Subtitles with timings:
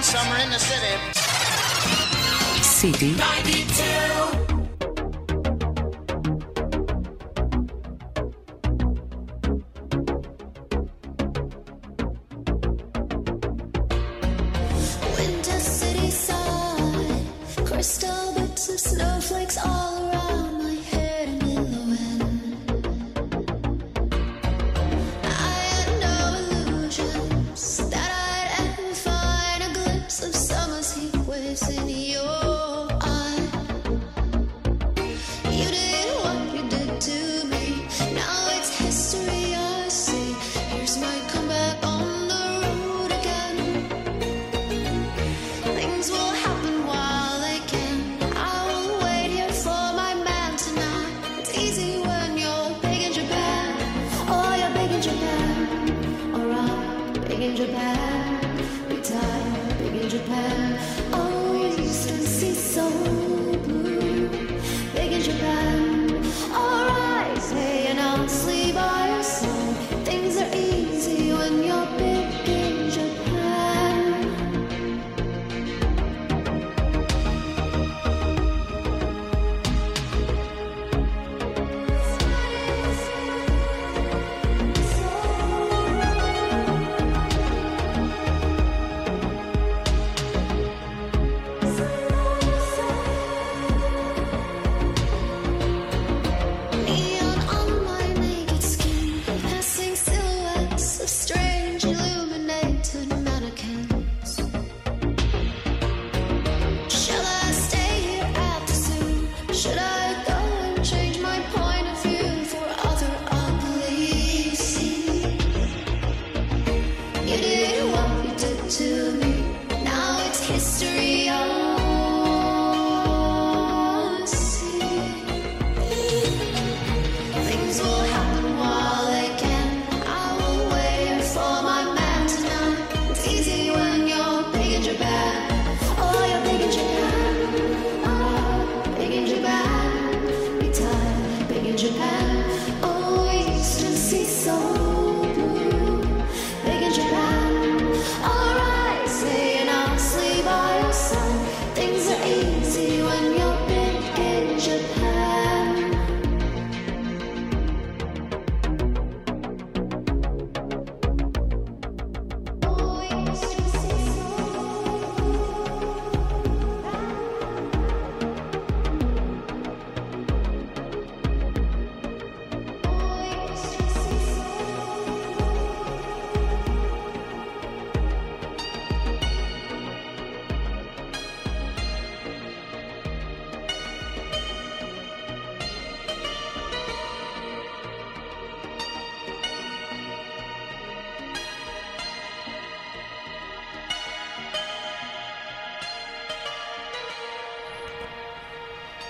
[0.00, 0.96] one summer in the city.
[2.62, 4.39] City 92.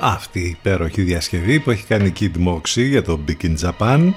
[0.02, 4.12] Αυτή η υπέροχη διασκευή που έχει κάνει Kid Moxie για το Big in Japan.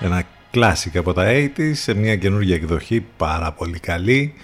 [0.00, 4.34] Ένα κλάσικ από τα 80's σε μια καινούργια εκδοχή πάρα πολύ καλή.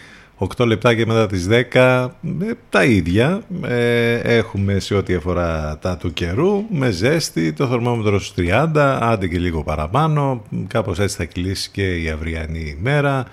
[0.57, 2.09] 8 λεπτά και μετά τις 10
[2.43, 3.43] ε, τα ίδια.
[3.65, 9.27] Ε, έχουμε σε ό,τι αφορά τα του καιρού με ζέστη το θερμόμετρος στους 30 άντε
[9.27, 10.43] και λίγο παραπάνω.
[10.67, 13.27] Κάπως έτσι θα κυλήσει και η αυριανή ημέρα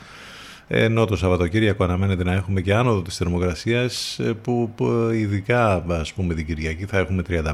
[0.73, 6.13] ενώ το Σαββατοκύριακο αναμένεται να έχουμε και άνοδο της θερμοκρασίας ε, που, που ειδικά ας
[6.13, 7.51] πούμε την Κυριακή θα έχουμε 35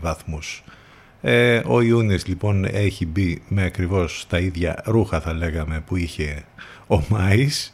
[0.00, 0.64] βαθμούς.
[1.20, 6.44] Ε, ο Ιούνιος λοιπόν έχει μπει με ακριβώς τα ίδια ρούχα θα λέγαμε που είχε
[6.86, 7.72] ο Μάης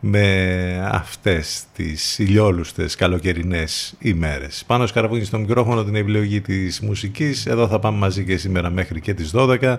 [0.00, 4.64] με αυτές τις ηλιόλουστες καλοκαιρινές ημέρες.
[4.66, 7.46] Πάνω σκαραβούνι στο μικρόφωνο την επιλογή της μουσικής.
[7.46, 9.76] Εδώ θα πάμε μαζί και σήμερα μέχρι και τις 12.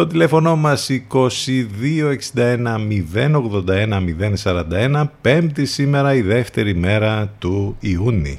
[0.00, 1.30] Το τηλέφωνο μας 2261
[3.14, 4.04] 081
[4.44, 8.38] 041 πέμπτη σήμερα η δεύτερη μέρα του Ιούνιου.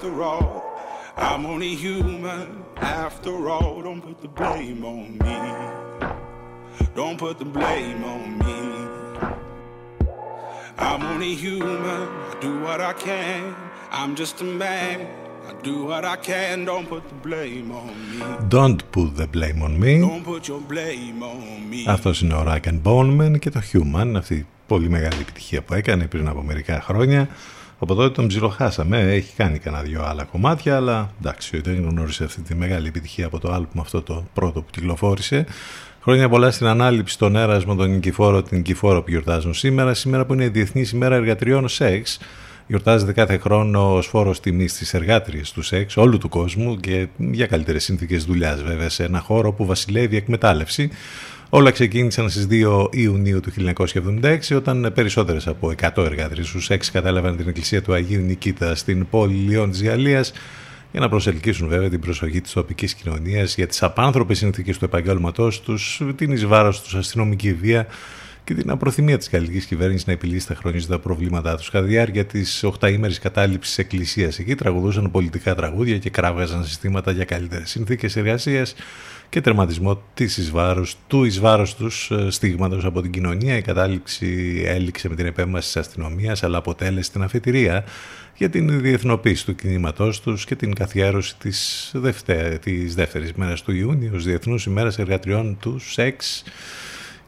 [0.00, 0.62] after all.
[1.28, 3.82] I'm only human after all.
[3.82, 5.38] Don't put the blame on me.
[6.94, 8.60] Don't put the blame on me.
[10.78, 12.02] I'm only human.
[12.30, 13.54] I do what I can.
[13.98, 14.98] I'm just a man.
[15.50, 16.64] I do what I can.
[16.64, 18.24] Don't put the blame on me.
[18.56, 19.94] Don't put the blame on me.
[20.00, 21.84] Don't put your blame on me.
[21.86, 26.06] Αυτός είναι ο Rag Bowman και το Human, αυτή η πολύ μεγάλη επιτυχία που έκανε
[26.06, 27.28] πριν από μερικά χρόνια.
[27.82, 32.40] Από τότε τον ψιλοχάσαμε, έχει κάνει κανένα δυο άλλα κομμάτια, αλλά εντάξει, δεν γνώρισε αυτή
[32.40, 35.46] τη μεγάλη επιτυχία από το άλμπουμ αυτό το πρώτο που κυκλοφόρησε.
[36.02, 39.94] Χρόνια πολλά στην ανάληψη των έρασμων των Νικηφόρο, την Νικηφόρο που γιορτάζουν σήμερα.
[39.94, 42.18] Σήμερα που είναι η Διεθνή ημέρα εργατριών σεξ.
[42.66, 47.46] Γιορτάζεται κάθε χρόνο ως φόρος τιμής στι εργάτριε του σεξ όλου του κόσμου και για
[47.46, 50.90] καλύτερες συνθήκες δουλειάς, βέβαια, σε ένα χώρο που βασιλεύει η εκμετάλλευση.
[51.52, 53.52] Όλα ξεκίνησαν στις 2 Ιουνίου του
[54.22, 59.08] 1976 όταν περισσότερες από 100 εργάτριες του σεξ κατάλαβαν την εκκλησία του Αγίου Νικήτα στην
[59.08, 60.32] πόλη Λιών της Γαλλίας
[60.90, 65.60] για να προσελκύσουν βέβαια την προσοχή της τοπικής κοινωνίας για τις απάνθρωπες συνθήκες του επαγγέλματός
[65.60, 67.86] τους, την εις βάρος τους αστυνομική βία
[68.44, 71.70] και την απροθυμία της γαλλικής κυβέρνησης να επιλύσει τα χρονίζοντα προβλήματά τους.
[71.70, 77.24] Κατά διάρκεια της 8ήμερης κατάληψης της εκκλησίας εκεί τραγουδούσαν πολιτικά τραγούδια και κράβγαζαν συστήματα για
[77.24, 78.74] καλύτερες συνθήκες εργασίας
[79.30, 83.56] και τερματισμό της εις βάρος, του εις βάρος τους στίγματος από την κοινωνία.
[83.56, 87.84] Η κατάληξη έληξε με την επέμβαση της αστυνομίας αλλά αποτέλεσε την αφετηρία
[88.36, 93.72] για την διεθνοποίηση του κινήματός τους και την καθιέρωση της, δευτέ, της δεύτερης μέρας του
[93.72, 96.42] Ιούνιου, ως Διεθνούς ημέρας εργατριών του σεξ.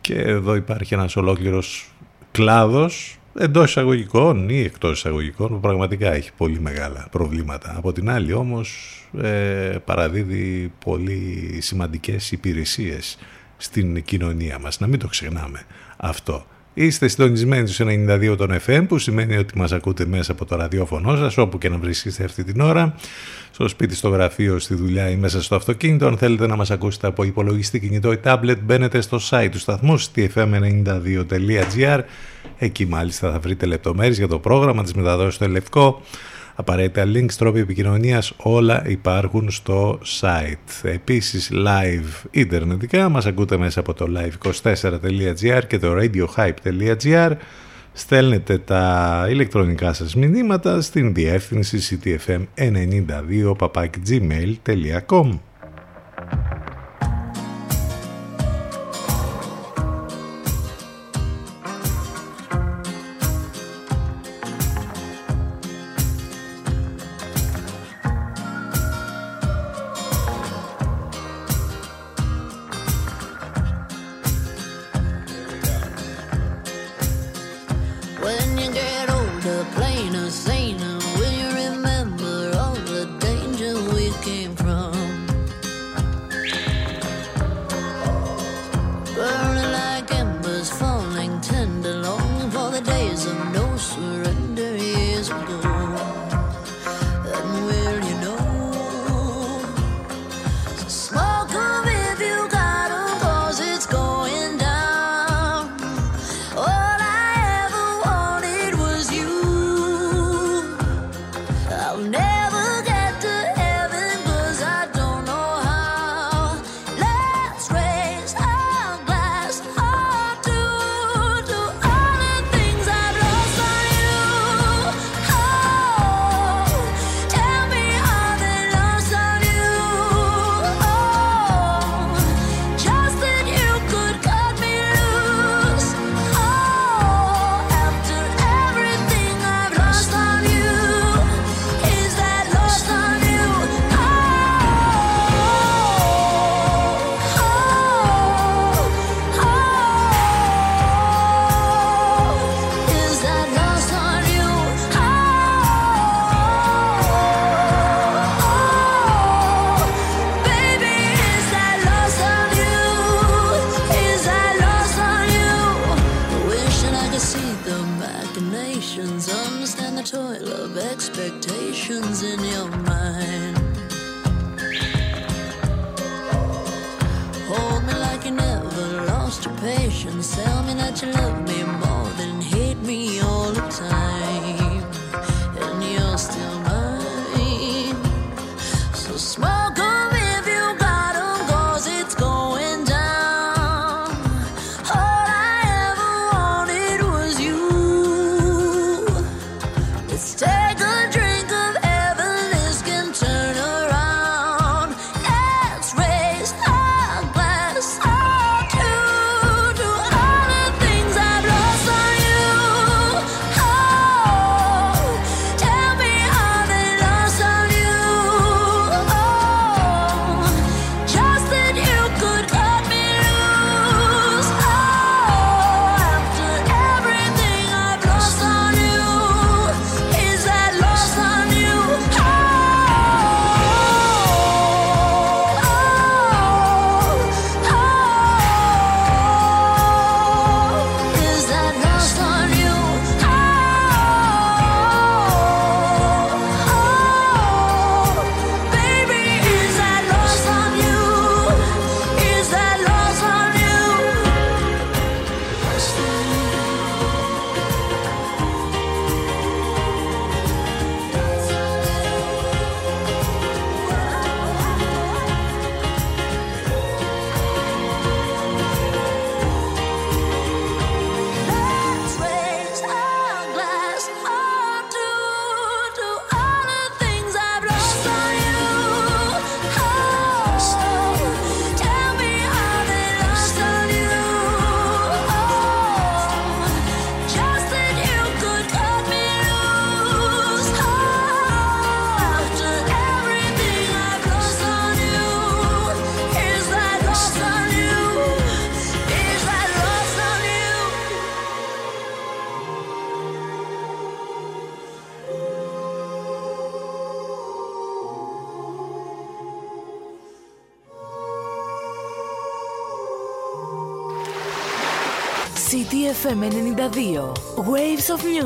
[0.00, 1.92] Και εδώ υπάρχει ένας ολόκληρος
[2.30, 7.74] κλάδος εντός εισαγωγικών ή εκτός εισαγωγικών που πραγματικά έχει πολύ μεγάλα προβλήματα.
[7.76, 13.18] Από την άλλη όμως ε, παραδίδει πολύ σημαντικές υπηρεσίες
[13.56, 14.80] στην κοινωνία μας.
[14.80, 15.62] Να μην το ξεχνάμε
[15.96, 16.46] αυτό.
[16.74, 21.16] Είστε συντονισμένοι στους 92 των FM που σημαίνει ότι μας ακούτε μέσα από το ραδιόφωνο
[21.16, 22.94] σας όπου και να βρίσκεστε αυτή την ώρα.
[23.50, 26.06] Στο σπίτι, στο γραφείο, στη δουλειά ή μέσα στο αυτοκίνητο.
[26.06, 30.00] Αν θέλετε να μας ακούσετε από υπολογιστή, κινητό ή tablet μπαίνετε στο site του σταθμού
[30.00, 32.00] stfm92.gr
[32.58, 36.02] Εκεί μάλιστα θα βρείτε λεπτομέρειες για το πρόγραμμα της μεταδόσης στο Ελευκό
[36.54, 40.82] απαραίτητα links, τρόποι επικοινωνίας, όλα υπάρχουν στο site.
[40.82, 47.30] Επίσης live ιντερνετικά, μας ακούτε μέσα από το live24.gr και το radiohype.gr
[47.92, 53.54] στέλνετε τα ηλεκτρονικά σας μηνύματα στην διεύθυνση ctfm92
[54.08, 55.38] gmail.com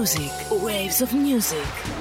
[0.06, 0.32] music,
[0.62, 1.95] waves of music.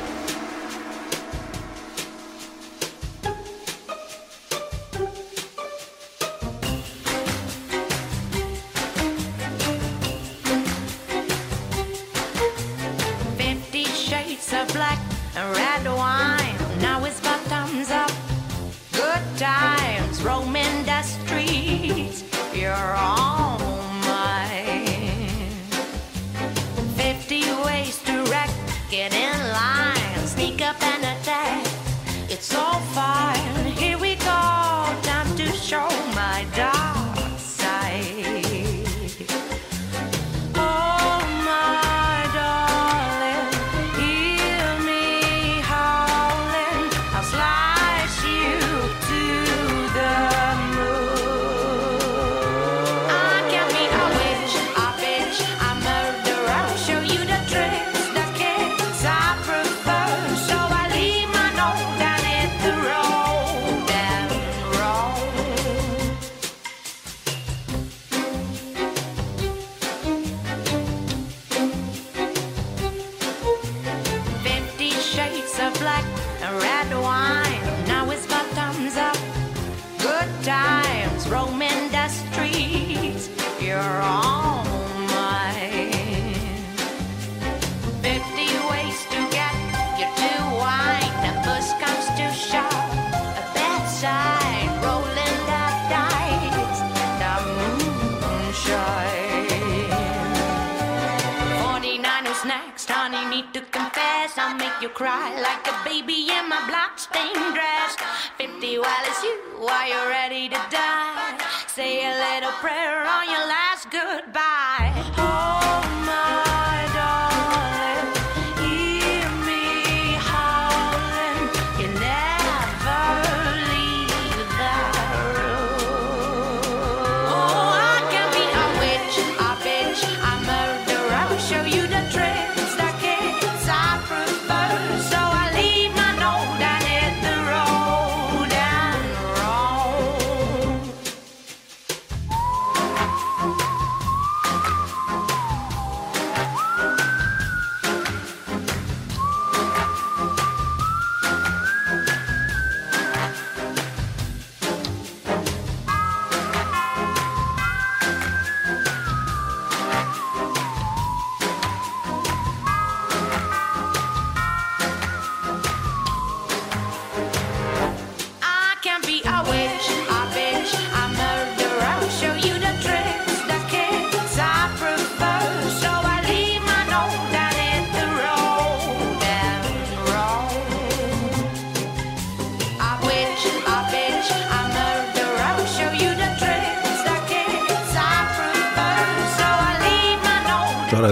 [105.42, 107.96] like a baby in my blockstained dress.
[108.38, 111.38] 50 while it's you, while you're ready to die.
[111.68, 114.94] Say a little prayer on your last goodbye.
[115.18, 115.85] Oh.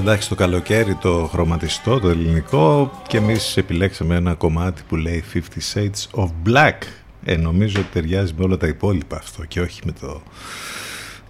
[0.04, 5.38] Εντάξει το καλοκαίρι το χρωματιστό, το ελληνικό και εμείς επιλέξαμε ένα κομμάτι που λέει 50
[5.74, 6.78] Shades of Black.
[7.24, 10.22] Ε, νομίζω ότι ταιριάζει με όλα τα υπόλοιπα αυτό και όχι με το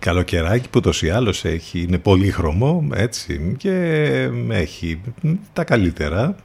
[0.03, 3.71] καλοκαιράκι που τόσο ή άλλως έχει, είναι πολύ χρωμό έτσι και
[4.49, 5.01] έχει
[5.53, 6.35] τα καλύτερα.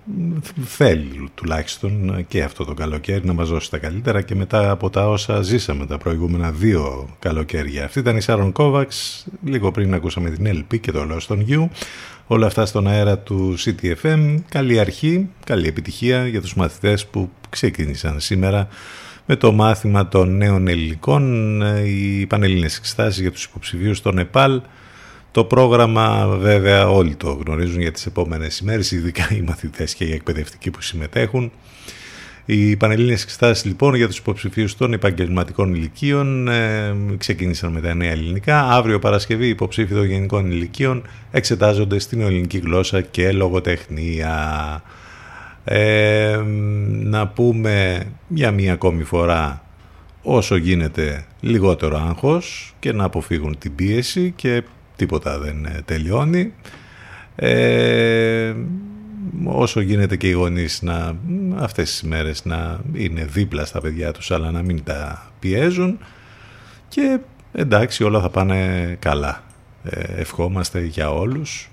[0.64, 5.08] Θέλει τουλάχιστον και αυτό το καλοκαίρι να μας δώσει τα καλύτερα και μετά από τα
[5.08, 7.84] όσα ζήσαμε τα προηγούμενα δύο καλοκαίρια.
[7.84, 9.26] Αυτή ήταν η Σάρων Κόβαξ.
[9.44, 11.68] Λίγο πριν ακούσαμε την LP και το Lost on You
[12.30, 18.20] όλα αυτά στον αέρα του CTFM καλή αρχή, καλή επιτυχία για τους μαθητές που ξεκίνησαν
[18.20, 18.68] σήμερα
[19.26, 24.60] με το μάθημα των νέων ελληνικών, ε, οι πανελλήνες εξετάσεις για τους υποψηφίους στο Νεπάλ.
[25.30, 30.12] Το πρόγραμμα βέβαια όλοι το γνωρίζουν για τις επόμενες ημέρες, ειδικά οι μαθητές και οι
[30.12, 31.52] εκπαιδευτικοί που συμμετέχουν.
[32.50, 38.10] Οι Πανελλήνιες Εξετάσεις λοιπόν για τους υποψηφίους των επαγγελματικών ηλικίων ε, ξεκίνησαν με τα νέα
[38.10, 38.62] ελληνικά.
[38.62, 44.32] Αύριο Παρασκευή οι υποψήφοι των γενικών ηλικίων εξετάζονται στην ελληνική γλώσσα και λογοτεχνία.
[45.64, 46.40] Ε,
[46.88, 49.64] να πούμε για μία ακόμη φορά
[50.22, 54.62] όσο γίνεται λιγότερο άγχος και να αποφύγουν την πίεση και
[54.96, 56.52] τίποτα δεν ε, τελειώνει.
[57.36, 58.54] Ε,
[59.44, 61.16] όσο γίνεται και οι γονείς να,
[61.56, 65.98] αυτές τις μέρες να είναι δίπλα στα παιδιά τους αλλά να μην τα πιέζουν
[66.88, 67.18] και
[67.52, 69.42] εντάξει όλα θα πάνε καλά.
[69.84, 71.70] Ε, ευχόμαστε για όλους.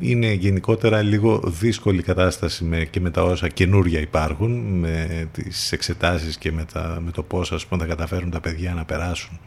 [0.00, 6.38] Είναι γενικότερα λίγο δύσκολη κατάσταση με, και με τα όσα καινούρια υπάρχουν, με τις εξετάσεις
[6.38, 9.40] και με, τα, με το πώς ας πούμε, θα καταφέρουν τα παιδιά να περάσουν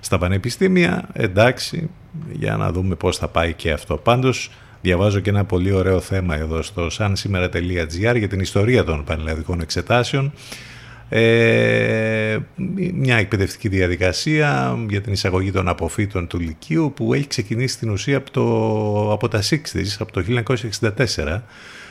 [0.00, 1.08] στα πανεπιστήμια.
[1.12, 1.90] Εντάξει,
[2.32, 3.96] για να δούμε πώς θα πάει και αυτό.
[3.96, 4.50] Πάντως,
[4.84, 10.32] διαβάζω και ένα πολύ ωραίο θέμα εδώ στο sansimera.gr για την ιστορία των πανελλαδικών εξετάσεων.
[11.08, 12.38] Ε,
[12.94, 18.16] μια εκπαιδευτική διαδικασία για την εισαγωγή των αποφύτων του Λυκείου που έχει ξεκινήσει στην ουσία
[18.16, 20.24] από, το, από τα 60's, από το
[20.96, 21.40] 1964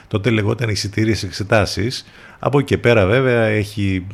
[0.08, 2.06] τότε λεγόταν εισιτήριες εξετάσεις.
[2.40, 4.08] Από εκεί και πέρα βέβαια έχει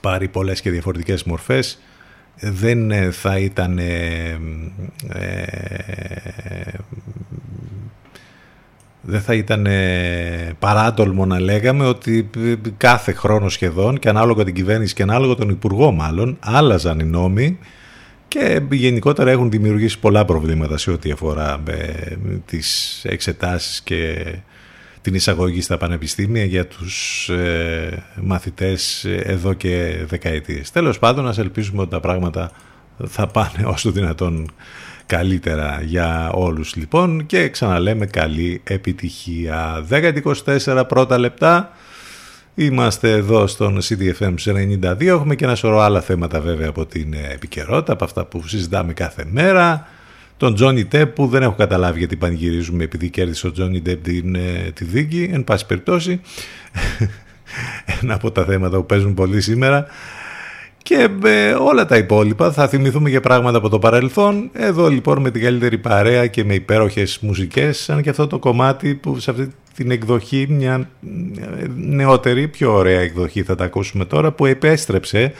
[0.00, 1.78] πάρει πολλές και διαφορετικές μορφές.
[2.40, 4.38] Δεν θα ήταν ε,
[9.06, 9.66] δεν θα ήταν
[10.58, 12.30] παράτολμο να λέγαμε ότι
[12.76, 17.58] κάθε χρόνο σχεδόν και ανάλογα την κυβέρνηση και ανάλογα τον Υπουργό μάλλον άλλαζαν οι νόμοι
[18.28, 24.34] και γενικότερα έχουν δημιουργήσει πολλά προβλήματα σε ό,τι αφορά ε, τις εξετάσεις και
[25.00, 30.70] την εισαγωγή στα πανεπιστήμια για τους ε, μαθητές εδώ και δεκαετίες.
[30.70, 32.50] Τέλος πάντων, ας ελπίζουμε ότι τα πράγματα
[33.06, 34.50] θα πάνε όσο δυνατόν
[35.06, 39.86] καλύτερα για όλους λοιπόν και ξαναλέμε καλή επιτυχία
[40.44, 41.72] 10-24 πρώτα λεπτά
[42.56, 47.92] Είμαστε εδώ στον CDFM 92, έχουμε και ένα σωρό άλλα θέματα βέβαια από την επικαιρότητα,
[47.92, 49.88] από αυτά που συζητάμε κάθε μέρα.
[50.36, 54.34] Τον Τζόνι Τέπ που δεν έχω καταλάβει γιατί πανηγυρίζουμε επειδή κέρδισε ο Τζόνι Τέπ την,
[54.34, 56.20] ε, τη δίκη, εν πάση περιπτώσει.
[58.02, 59.86] ένα από τα θέματα που παίζουν πολύ σήμερα.
[60.84, 64.50] Και ε, όλα τα υπόλοιπα θα θυμηθούμε για πράγματα από το παρελθόν.
[64.52, 68.94] Εδώ λοιπόν με την καλύτερη παρέα και με υπέροχες μουσικές, σαν και αυτό το κομμάτι
[68.94, 70.88] που σε αυτή την εκδοχή, μια
[71.60, 75.32] ε, νεότερη, πιο ωραία εκδοχή θα τα ακούσουμε τώρα, που επέστρεψε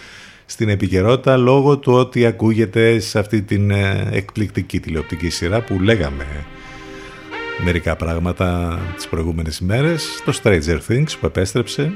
[0.47, 6.27] στην επικαιρότητα λόγω του ότι ακούγεται σε αυτή την ε, εκπληκτική τηλεοπτική σειρά που λέγαμε
[7.59, 11.93] μερικά πράγματα τις προηγούμενες ημέρες, το Stranger Things που επέστρεψε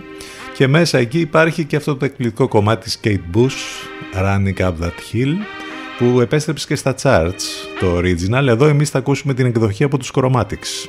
[0.54, 3.58] και μέσα εκεί υπάρχει και αυτό το εκπληκτικό κομμάτι της Kate Bush,
[4.22, 5.34] Running Up That Hill,
[5.98, 7.42] που επέστρεψε και στα charts
[7.80, 8.46] το original.
[8.46, 10.88] Εδώ εμείς θα ακούσουμε την εκδοχή από τους Chromatics.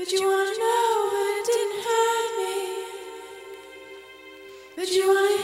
[0.00, 0.39] Be running
[5.00, 5.39] you want to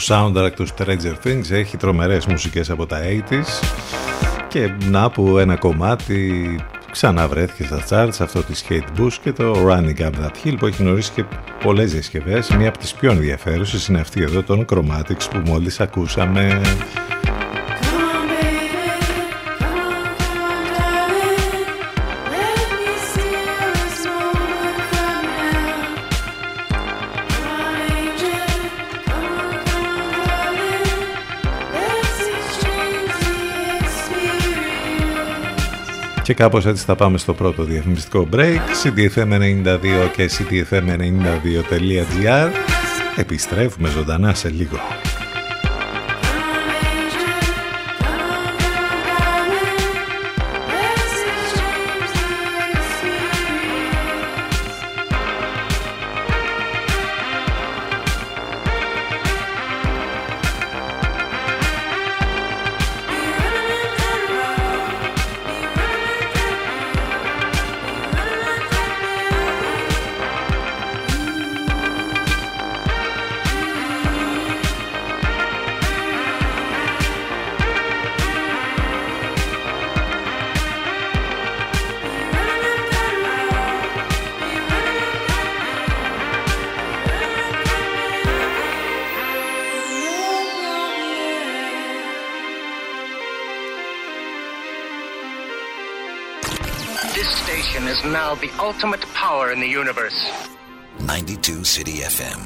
[0.00, 1.50] soundtrack του Stranger Things.
[1.50, 3.64] Έχει τρομερές μουσικές από τα 80s
[4.48, 6.56] και να που ένα κομμάτι
[6.90, 10.82] ξαναβρέθηκε στα charts αυτό της Kate Bush και το Running Up That Hill που έχει
[10.82, 11.24] γνωρίσει και
[11.62, 12.50] πολλές διασκευές.
[12.50, 16.60] Μία από τις πιο ενδιαφέρουσες είναι αυτή εδώ των Chromatics που μόλις ακούσαμε
[36.30, 39.78] Και κάπως έτσι θα πάμε στο πρώτο διαφημιστικό break cdfm92
[40.16, 42.48] και cdfm92.gr
[43.16, 44.78] Επιστρέφουμε ζωντανά σε λίγο.
[101.76, 102.38] City FM.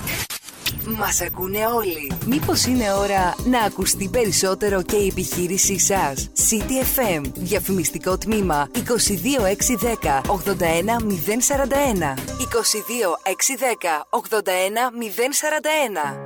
[0.98, 2.12] Μας ακούνε όλοι.
[2.26, 7.22] Μήπως είναι ώρα να ακουστεί περισσότερο και η επιχείρησή σας; City FM.
[7.34, 12.14] Διαφημιστικό τμήμα 22610 81041.
[12.38, 16.23] 22610 81041.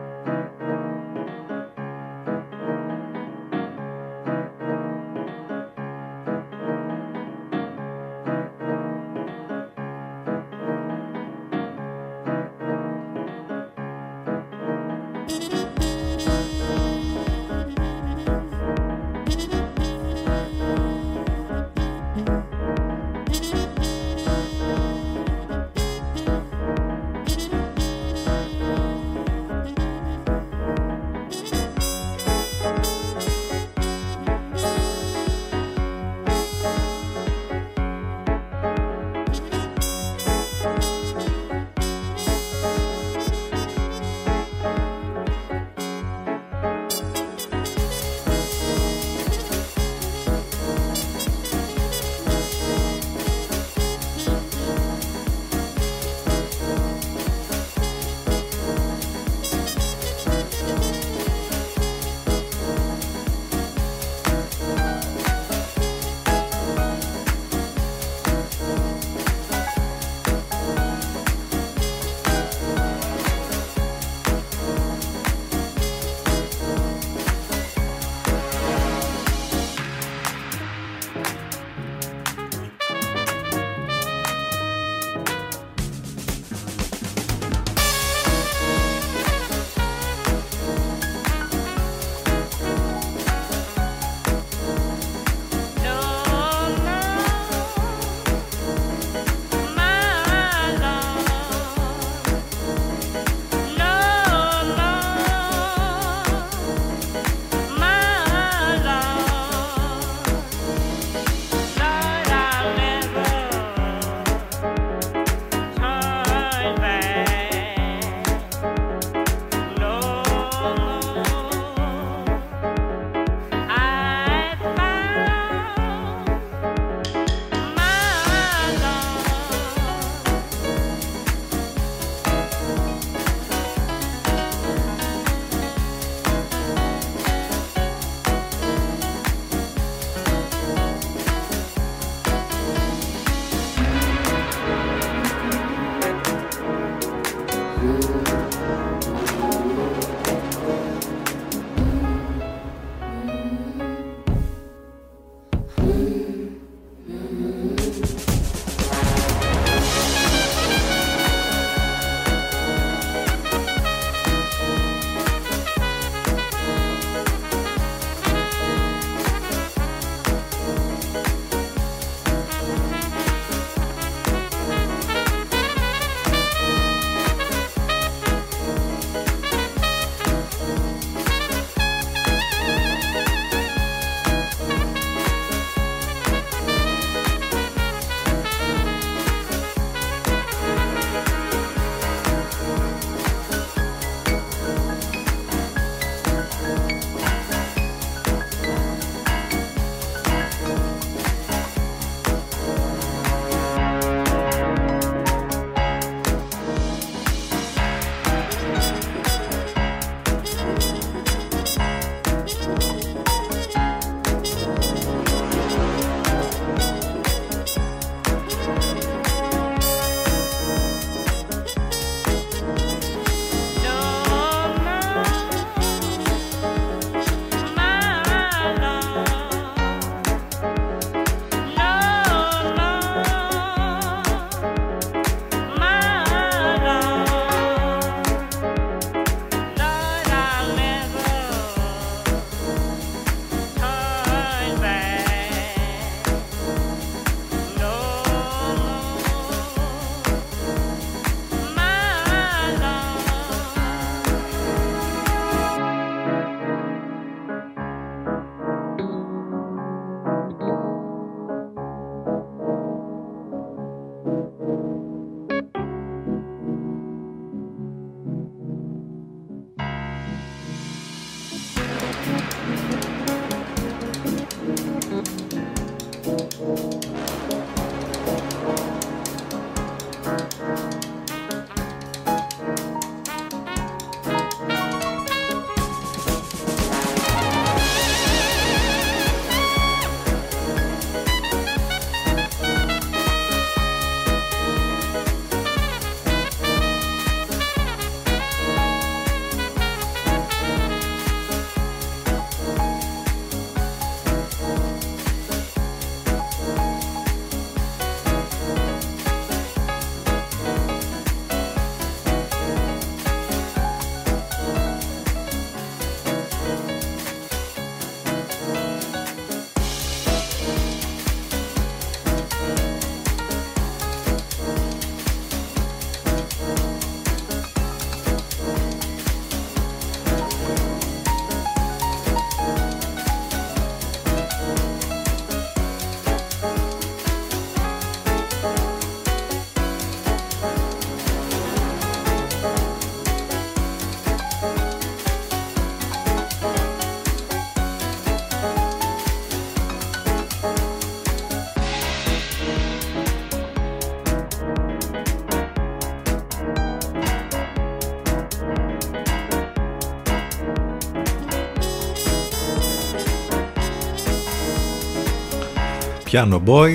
[366.32, 366.90] Piano Boy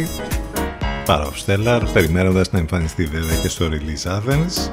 [1.05, 4.71] Parov Stelar περιμένοντας να εμφανιστεί βέβαια και στο Release Athens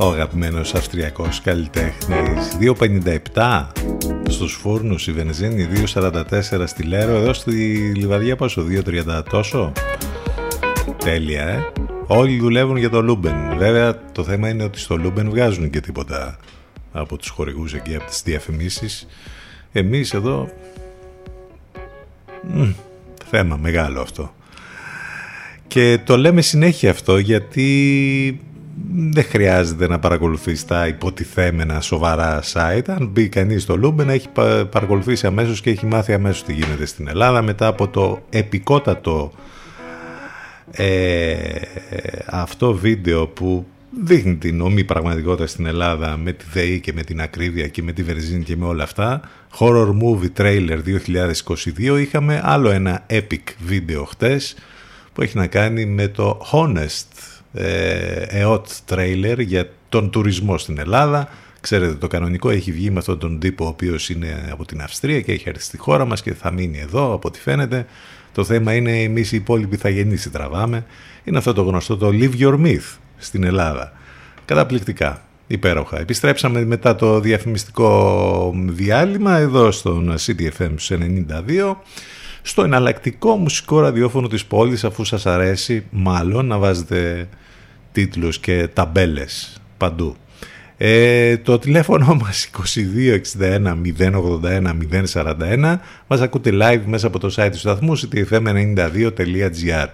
[0.00, 2.56] ο αγαπημένος αυστριακός καλλιτέχνης.
[3.34, 3.66] 2.57
[4.28, 6.22] στους Φούρνους η βενζίνη 2.44
[6.66, 7.52] στη Λέρο εδώ στη
[7.96, 9.72] Λιβαδιά πόσο 2.30 τόσο.
[10.98, 11.72] Τέλεια ε.
[12.06, 13.58] Όλοι δουλεύουν για το Λούμπεν.
[13.58, 16.38] Βέβαια το θέμα είναι ότι στο Λούμπεν βγάζουν και τίποτα
[16.92, 19.06] από τους χορηγούς εκεί από τις διαφημίσεις.
[19.72, 20.48] Εμείς εδώ
[22.42, 22.70] μ,
[23.30, 24.32] θέμα μεγάλο αυτό
[25.68, 28.40] και το λέμε συνέχεια αυτό γιατί
[28.92, 32.82] δεν χρειάζεται να παρακολουθείς τα υποτιθέμενα σοβαρά site.
[32.86, 34.28] Αν μπει κανείς στο Λούμπεν έχει
[34.70, 39.32] παρακολουθήσει αμέσως και έχει μάθει αμέσως τι γίνεται στην Ελλάδα μετά από το επικότατο
[40.70, 41.38] ε,
[42.26, 47.20] αυτό βίντεο που δείχνει την ωμή πραγματικότητα στην Ελλάδα με τη ΔΕΗ και με την
[47.20, 49.20] ακρίβεια και με τη βενζίνη και με όλα αυτά.
[49.58, 50.78] Horror Movie Trailer
[51.86, 54.56] 2022 είχαμε άλλο ένα epic βίντεο χτες
[55.12, 61.28] που έχει να κάνει με το Honest ε, EOT trailer για τον τουρισμό στην Ελλάδα.
[61.60, 65.20] Ξέρετε το κανονικό έχει βγει με αυτόν τον τύπο ο οποίος είναι από την Αυστρία
[65.20, 67.86] και έχει έρθει στη χώρα μας και θα μείνει εδώ από ό,τι φαίνεται.
[68.32, 70.86] Το θέμα είναι εμείς οι υπόλοιποι θα γεννήσει τραβάμε.
[71.24, 73.92] Είναι αυτό το γνωστό το Live Your Myth στην Ελλάδα.
[74.44, 75.22] Καταπληκτικά.
[75.50, 76.00] Υπέροχα.
[76.00, 81.74] Επιστρέψαμε μετά το διαφημιστικό διάλειμμα εδώ στον CTFM 92
[82.42, 87.28] στο εναλλακτικό μουσικό ραδιόφωνο της πόλης αφού σας αρέσει μάλλον να βάζετε
[87.92, 90.16] τίτλους και ταμπέλες παντού.
[90.76, 92.50] Ε, το τηλέφωνο μας
[93.40, 94.76] 2261 081
[95.12, 99.86] 041 μας ακούτε live μέσα από το site του σταθμού ctfm92.gr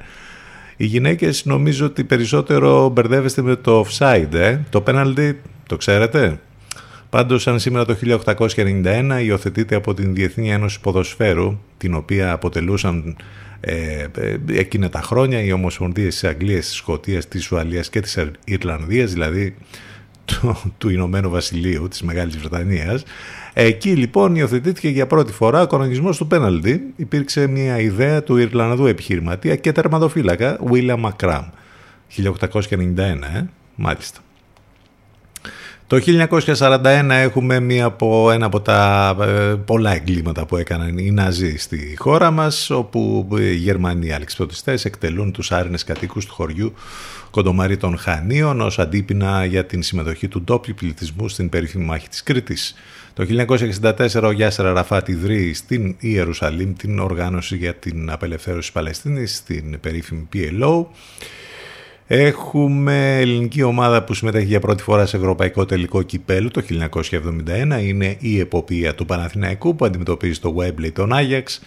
[0.76, 5.34] Οι γυναίκες νομίζω ότι περισσότερο μπερδεύεστε με το offside, ε; το penalty
[5.66, 6.40] το ξέρετε.
[7.10, 13.16] Πάντως, σαν σήμερα το 1891 υιοθετείται από την Διεθνή Ένωση Ποδοσφαίρου, την οποία αποτελούσαν
[13.60, 18.18] ε, ε, εκείνα τα χρόνια οι Ομοσπονδίες της Αγγλίας, της Σκοτίας, της Ουαλίας και της
[18.44, 19.56] Ιρλανδίας, δηλαδή
[20.24, 23.04] του, του Ηνωμένου Βασιλείου, της Μεγάλης Βρετανίας.
[23.52, 26.92] Εκεί λοιπόν υιοθετήθηκε για πρώτη φορά ο κανονισμός του πέναλτι.
[26.96, 31.44] Υπήρξε μια ιδέα του Ιρλανδού επιχειρηματία και τερματοφύλακα William McCram.
[32.16, 32.98] 1891,
[33.34, 33.44] ε,
[33.74, 34.23] μάλιστα.
[35.86, 36.00] Το
[36.58, 41.96] 1941 έχουμε μία από, ένα από τα ε, πολλά εγκλήματα που έκαναν οι Ναζί στη
[41.98, 46.74] χώρα μας, όπου οι Γερμανοί αλεξιπτωτιστές εκτελούν τους άρινες κατοίκους του χωριού
[47.30, 52.22] Κοντομάρι των Χανίων ως αντίπεινα για την συμμετοχή του ντόπιου πληθυσμού στην περίφημη μάχη της
[52.22, 52.74] Κρήτης.
[53.14, 53.26] Το
[53.82, 59.80] 1964 ο Γιάσερα Ραφάτη ιδρύει στην Ιερουσαλήμ την οργάνωση για την απελευθέρωση της Παλαιστίνης, στην
[59.80, 60.86] περίφημη PLO.
[62.06, 67.80] Έχουμε ελληνική ομάδα που συμμετέχει για πρώτη φορά σε ευρωπαϊκό τελικό κυπέλου το 1971.
[67.82, 71.60] Είναι η εποπία του Παναθηναϊκού που αντιμετωπίζει το Webley τον Άγιαξ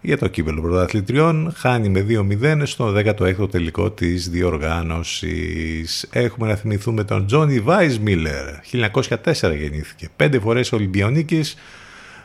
[0.00, 1.52] για το κύπελο πρωταθλητριών.
[1.56, 6.08] Χάνει με 2-0 στο 16ο τελικό της διοργάνωσης.
[6.12, 8.44] Έχουμε να θυμηθούμε τον Τζόνι Βάισμιλερ.
[8.72, 10.08] 1904 γεννήθηκε.
[10.16, 11.56] Πέντε φορές Ολυμπιονίκης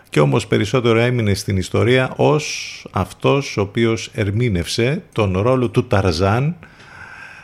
[0.10, 6.56] και όμως περισσότερο έμεινε στην ιστορία ως αυτός ο οποίος ερμήνευσε τον ρόλο του Ταρζάν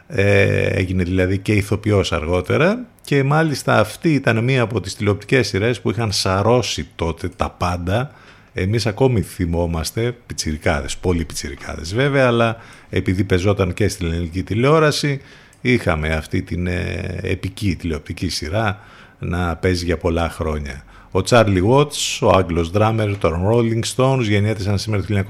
[0.08, 5.82] ε, έγινε δηλαδή και ηθοποιός αργότερα και μάλιστα αυτή ήταν μία από τις τηλεοπτικές σειρές
[5.82, 8.12] που είχαν σαρώσει τότε τα πάντα
[8.54, 12.58] εμείς ακόμη θυμόμαστε, πιτσιρικάδες, πολύ πιτσιρικάδες βέβαια, αλλά
[12.90, 15.22] επειδή πεζόταν και στην ελληνική τηλεόραση,
[15.62, 18.80] είχαμε αυτή την ε, επική τηλεοπτική σειρά
[19.20, 20.84] να παίζει για πολλά χρόνια.
[21.12, 25.24] Ο Τσάρλι Watts, ο Άγγλος δράμερ των Rolling Stones, γεννιέται σαν σήμερα το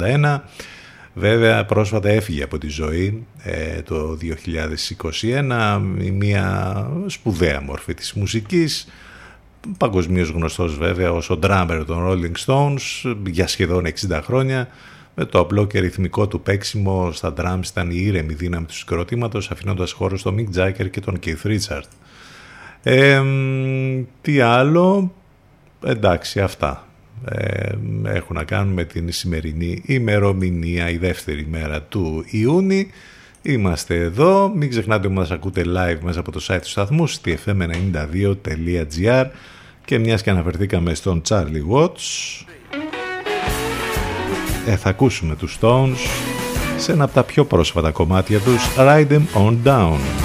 [0.00, 0.40] 1941,
[1.14, 4.18] Βέβαια πρόσφατα έφυγε από τη ζωή ε, το
[5.20, 5.80] 2021
[6.12, 8.88] μια σπουδαία μορφή της μουσικής
[9.78, 14.68] παγκοσμίως γνωστός βέβαια ως ο drummer των Rolling Stones για σχεδόν 60 χρόνια
[15.14, 19.50] με το απλό και ρυθμικό του παίξιμο στα drums ήταν η ήρεμη δύναμη του συγκροτήματος
[19.50, 21.88] αφήνοντας χώρο στο Mick Jagger και τον Keith Richard.
[22.82, 23.22] Ε,
[24.20, 25.12] τι άλλο,
[25.84, 26.86] εντάξει αυτά
[27.28, 27.70] ε,
[28.04, 32.86] έχουν να κάνουν με την σημερινή ημερομηνία, η δεύτερη μέρα του Ιούνιου.
[33.42, 39.26] Είμαστε εδώ, μην ξεχνάτε ότι μας ακούτε live μέσα από το site του σταθμού stfm92.gr
[39.84, 42.44] και μιας και αναφερθήκαμε στον Charlie Watts
[44.66, 45.96] ε, θα ακούσουμε τους Stones
[46.76, 50.23] σε ένα από τα πιο πρόσφατα κομμάτια τους Ride Them On Down.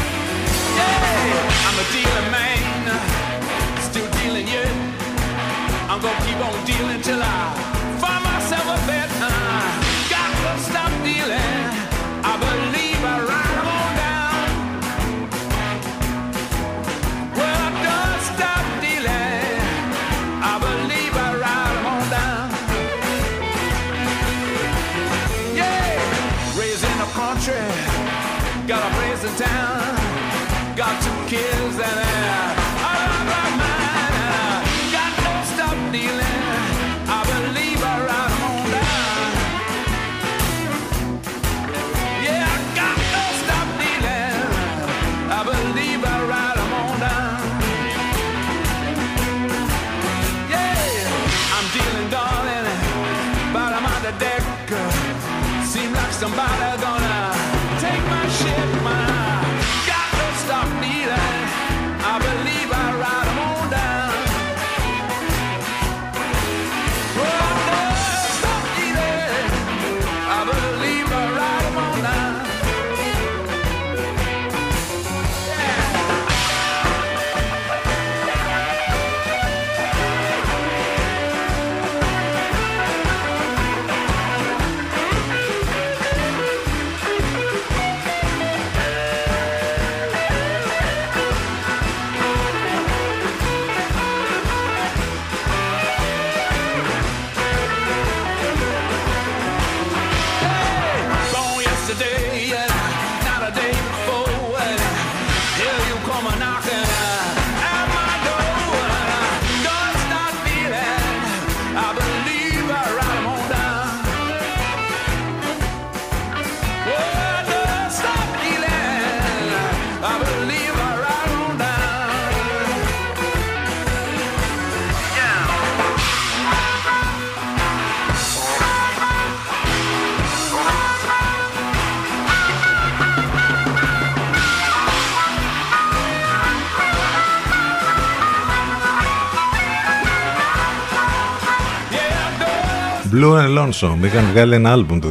[143.20, 144.04] Blue and Lonesome.
[144.06, 145.08] Είχαν βγάλει ένα άλμπουμ το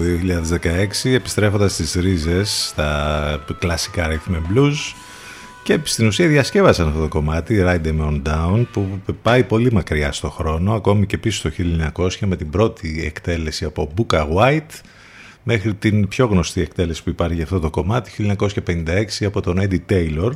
[1.05, 4.95] 2016 επιστρέφοντας στις ρίζες στα κλασικά rhythm and blues.
[5.63, 10.13] Και στην ουσία διασκεύασαν αυτό το κομμάτι Ride Them On Down που πάει πολύ μακριά
[10.13, 11.65] στο χρόνο ακόμη και πίσω στο
[11.97, 14.81] 1900 με την πρώτη εκτέλεση από Booker White
[15.43, 18.37] μέχρι την πιο γνωστή εκτέλεση που υπάρχει για αυτό το κομμάτι
[18.67, 20.31] 1956 από τον Eddie Taylor.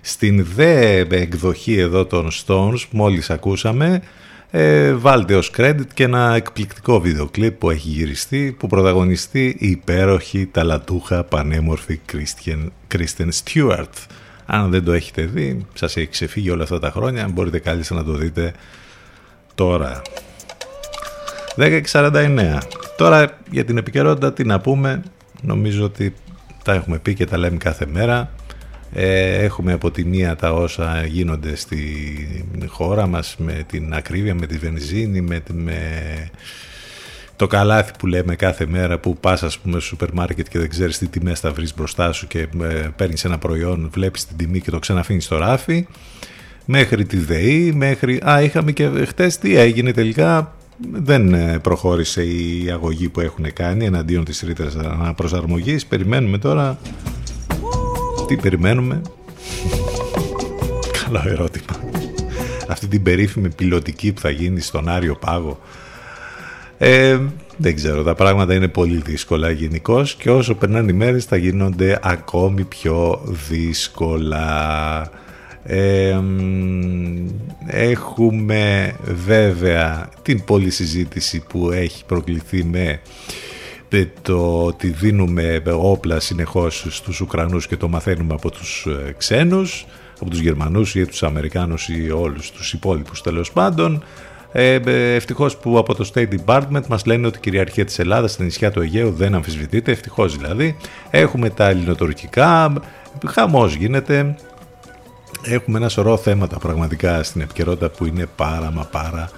[0.00, 4.02] Στην δε εκδοχή εδώ των Stones που μόλις ακούσαμε
[4.50, 9.68] ε, βάλτε ως credit και ένα εκπληκτικό βίντεο κλιπ που έχει γυριστεί που πρωταγωνιστεί η
[9.68, 14.06] υπέροχη ταλατούχα πανέμορφη Christian, Kristen Stewart.
[14.46, 18.04] Αν δεν το έχετε δει σας έχει ξεφύγει όλα αυτά τα χρόνια μπορείτε κάλλιστα να
[18.04, 18.52] το δείτε
[19.54, 20.02] τώρα.
[21.56, 22.58] 10.49
[22.96, 25.02] τώρα για την επικαιρότητα τι να πούμε.
[25.40, 26.14] Νομίζω ότι
[26.64, 28.18] τα έχουμε πει και τα λέμε κάθε μέρα.
[28.20, 28.39] ε,
[28.92, 31.82] έχουμε από τη μία τα όσα γίνονται στη
[32.66, 35.80] χώρα μας με την ακρίβεια, με τη βενζίνη, με, με
[37.36, 40.68] το καλάθι που λέμε κάθε μέρα που πας ας πούμε στο σούπερ μάρκετ και δεν
[40.68, 44.60] ξέρεις τι τιμές θα βρεις μπροστά σου και ε, παίρνεις ένα προϊόν, βλέπεις την τιμή
[44.60, 45.86] και το ξαναφήνεις στο ράφι
[46.64, 48.20] μέχρι τη ΔΕΗ, μέχρι...
[48.28, 50.54] Α, είχαμε και χτες τι έγινε τελικά
[50.92, 55.86] δεν ε, προχώρησε η αγωγή που έχουν κάνει εναντίον της ρήτρας αναπροσαρμογής.
[55.86, 56.78] Περιμένουμε τώρα
[58.30, 59.00] τι περιμένουμε.
[61.04, 61.90] Καλό ερώτημα.
[62.68, 65.60] Αυτή την περίφημη πιλωτική που θα γίνει στον Άριο Πάγο.
[66.78, 67.18] Ε,
[67.56, 71.98] δεν ξέρω, τα πράγματα είναι πολύ δύσκολα γενικώς και όσο περνάνε οι μέρες θα γίνονται
[72.02, 75.10] ακόμη πιο δύσκολα.
[75.62, 76.20] Ε,
[77.66, 78.94] έχουμε
[79.26, 83.00] βέβαια την πολλή συζήτηση που έχει προκληθεί με
[84.22, 88.86] το ότι δίνουμε όπλα συνεχώς στους Ουκρανούς και το μαθαίνουμε από τους
[89.16, 89.86] ξένους,
[90.20, 94.02] από τους Γερμανούς ή τους Αμερικάνους ή όλους τους υπόλοιπους τέλος πάντων.
[94.52, 94.80] Ε,
[95.14, 98.70] ευτυχώς που από το State Department μας λένε ότι η κυριαρχία της Ελλάδας στα νησιά
[98.70, 100.76] του Αιγαίου δεν αμφισβητείται, ευτυχώς δηλαδή.
[101.10, 102.72] Έχουμε τα ελληνοτουρκικά,
[103.26, 104.36] χαμός γίνεται.
[105.42, 109.30] Έχουμε ένα σωρό θέματα πραγματικά στην επικαιρότητα που είναι πάρα μα πάρα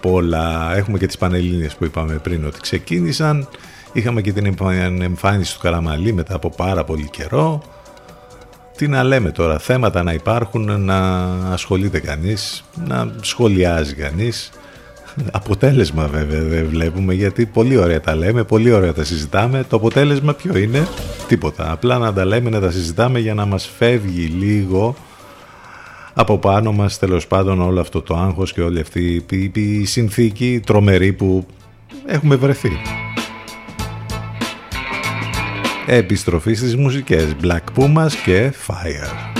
[0.00, 0.76] πολλά.
[0.76, 3.48] Έχουμε και τις Πανελλήνιες που είπαμε πριν ότι ξεκίνησαν.
[3.96, 4.54] Είχαμε και την
[5.02, 7.62] εμφάνιση του Καραμαλή μετά από πάρα πολύ καιρό.
[8.76, 14.50] Τι να λέμε τώρα, θέματα να υπάρχουν, να ασχολείται κανείς, να σχολιάζει κανείς.
[15.32, 19.64] Αποτέλεσμα βέβαια δεν βλέπουμε γιατί πολύ ωραία τα λέμε, πολύ ωραία τα συζητάμε.
[19.68, 20.88] Το αποτέλεσμα ποιο είναι,
[21.28, 21.72] τίποτα.
[21.72, 24.96] Απλά να τα λέμε, να τα συζητάμε για να μας φεύγει λίγο
[26.14, 30.60] από πάνω μας τέλος πάντων όλο αυτό το άγχος και όλη αυτή η, η συνθήκη
[30.66, 31.46] τρομερή που
[32.06, 32.70] έχουμε βρεθεί.
[35.86, 39.33] Επιστροφή στις μουσικές Black Pumas και Fire.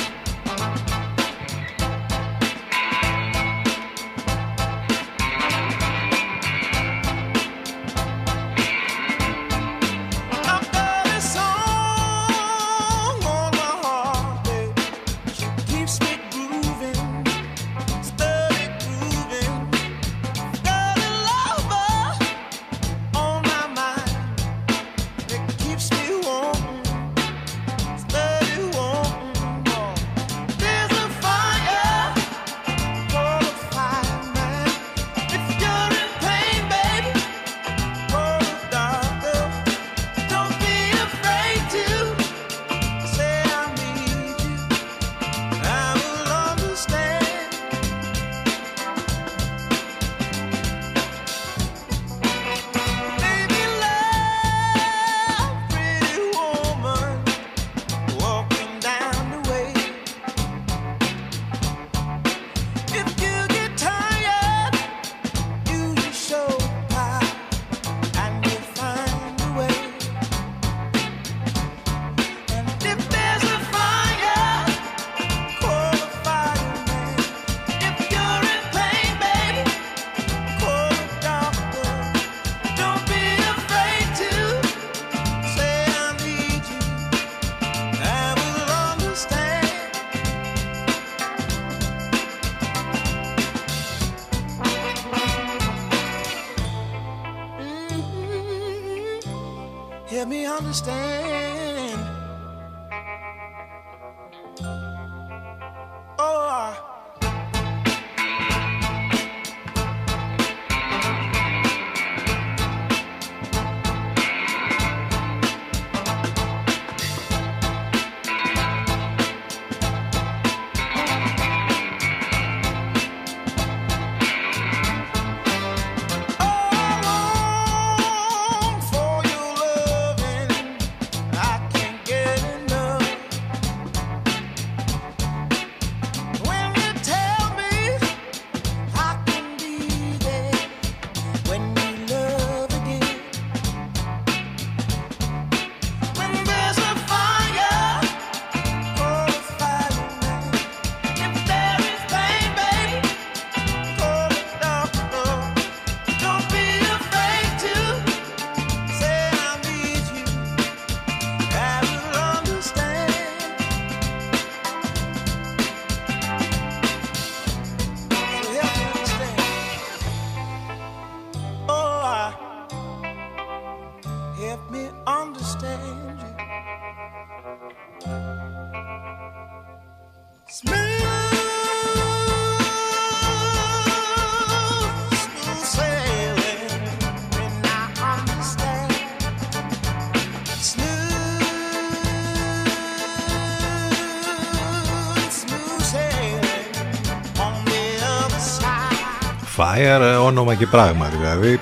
[199.75, 201.61] Fire, ε, όνομα και πράγμα δηλαδή.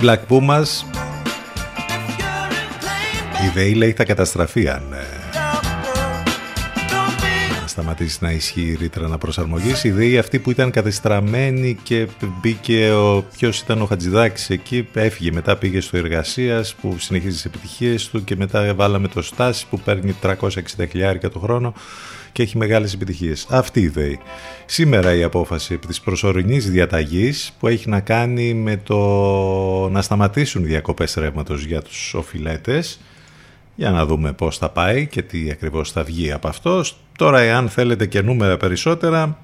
[0.00, 0.66] Black Pumas.
[3.46, 4.96] Η ΔΕΗ λέει θα καταστραφεί αν ε,
[7.66, 9.72] σταματήσει να ισχύει η ρήτρα αναπροσαρμογή.
[9.82, 12.06] Η ΔΕΗ αυτή που ήταν κατεστραμμένη και
[12.40, 13.24] μπήκε ο.
[13.36, 18.24] Ποιος ήταν ο Χατζηδάκης εκεί, έφυγε μετά, πήγε στο εργασίας που συνεχίζει τις επιτυχίες του
[18.24, 20.36] και μετά βάλαμε το Στάσης που παίρνει 360
[20.90, 21.74] χιλιάρικα το χρόνο
[22.36, 23.46] και έχει μεγάλες επιτυχίες.
[23.50, 24.18] Αυτή η ΔΕΗ.
[24.66, 28.98] Σήμερα η απόφαση επί της προσωρινής διαταγής που έχει να κάνει με το
[29.88, 33.00] να σταματήσουν οι διακοπές ρεύματος για τους οφειλέτες
[33.74, 36.84] για να δούμε πώς θα πάει και τι ακριβώς θα βγει από αυτό.
[37.18, 39.38] Τώρα, εάν θέλετε και νούμερα περισσότερα,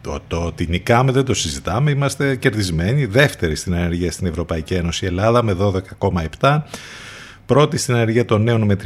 [0.00, 1.90] το, το ότι νικάμε δεν το συζητάμε.
[1.90, 3.04] Είμαστε κερδισμένοι.
[3.04, 5.56] Δεύτερη στην ενέργεια στην Ευρωπαϊκή Ένωση Ελλάδα με
[6.40, 6.62] 12,7.
[7.46, 8.76] Πρώτη στην ενέργεια των νέων με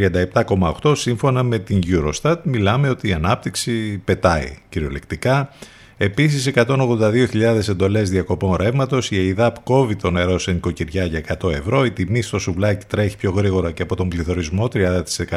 [0.83, 0.93] 37,8.
[0.97, 5.53] Σύμφωνα με την Eurostat μιλάμε ότι η ανάπτυξη πετάει κυριολεκτικά.
[5.97, 11.85] Επίσης 182.000 εντολές διακοπών ρεύματος, η ΕΙΔΑΠ κόβει το νερό σε νοικοκυριά για 100 ευρώ,
[11.85, 14.69] η τιμή στο σουβλάκι τρέχει πιο γρήγορα και από τον πληθωρισμό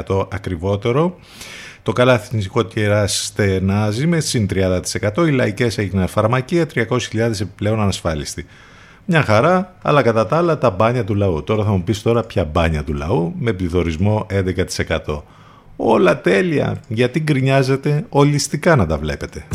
[0.07, 1.19] 30% ακριβότερο.
[1.83, 4.81] Το καλάθι νοικοκυρά στενάζει με συν 30%,
[5.27, 8.45] οι λαϊκές έγιναν φαρμακεία, 300.000 επιπλέον ανασφάλιστοι.
[9.05, 11.43] Μια χαρά, αλλά κατά τα άλλα τα μπάνια του λαού.
[11.43, 14.25] Τώρα θα μου πεις τώρα ποια μπάνια του λαού με πληθωρισμό
[15.05, 15.21] 11%.
[15.75, 19.45] Όλα τέλεια, γιατί γκρινιάζετε ολιστικά να τα βλέπετε.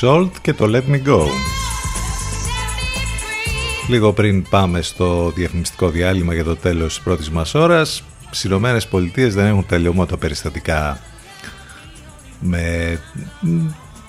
[0.00, 1.26] Salt και το Let Me Go.
[3.88, 8.86] Λίγο πριν πάμε στο διαφημιστικό διάλειμμα για το τέλος της πρώτης μας ώρας, στις Ηνωμένες
[8.86, 11.00] Πολιτείες δεν έχουν τελειώματα περιστατικά
[12.40, 12.98] με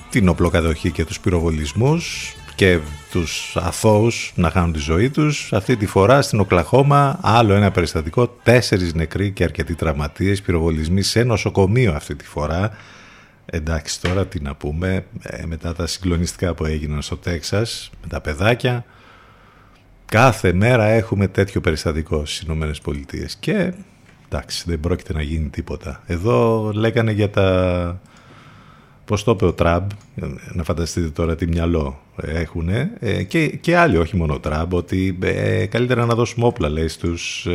[0.09, 2.79] την οπλοκατοχή και τους πυροβολισμούς και
[3.11, 5.53] τους αθώους να χάνουν τη ζωή τους.
[5.53, 11.23] Αυτή τη φορά στην Οκλαχώμα άλλο ένα περιστατικό, τέσσερις νεκροί και αρκετοί τραυματίες, πυροβολισμοί σε
[11.23, 12.71] νοσοκομείο αυτή τη φορά.
[13.49, 18.21] Εντάξει τώρα τι να πούμε, ε, μετά τα συγκλονιστικά που έγιναν στο Τέξας, με τα
[18.21, 18.85] παιδάκια,
[20.05, 23.35] κάθε μέρα έχουμε τέτοιο περιστατικό στις Ηνωμένες Πολιτείες.
[23.35, 23.73] Και
[24.25, 26.03] εντάξει δεν πρόκειται να γίνει τίποτα.
[26.05, 27.99] Εδώ λέγανε για τα
[29.07, 29.89] Πώς το είπε ο Τραμπ,
[30.53, 35.17] να φανταστείτε τώρα τι μυαλό έχουν, ε, και, και άλλοι, όχι μόνο ο Τραμπ, ότι
[35.21, 37.47] ε, καλύτερα να δώσουμε όπλα, λέει, στους,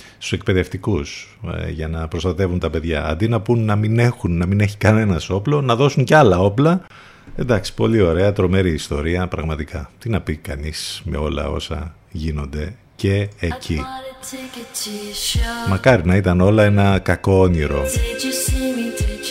[0.00, 3.06] ε, στους εκπαιδευτικούς ε, για να προστατεύουν τα παιδιά.
[3.06, 6.38] Αντί να πούν να μην έχουν, να μην έχει κανένας όπλο, να δώσουν και άλλα
[6.38, 6.86] όπλα.
[7.36, 9.90] Εντάξει, πολύ ωραία, τρομερή ιστορία, πραγματικά.
[9.98, 13.80] Τι να πει κανείς με όλα όσα γίνονται και εκεί.
[15.68, 17.84] Μακάρι να ήταν όλα ένα κακό όνειρο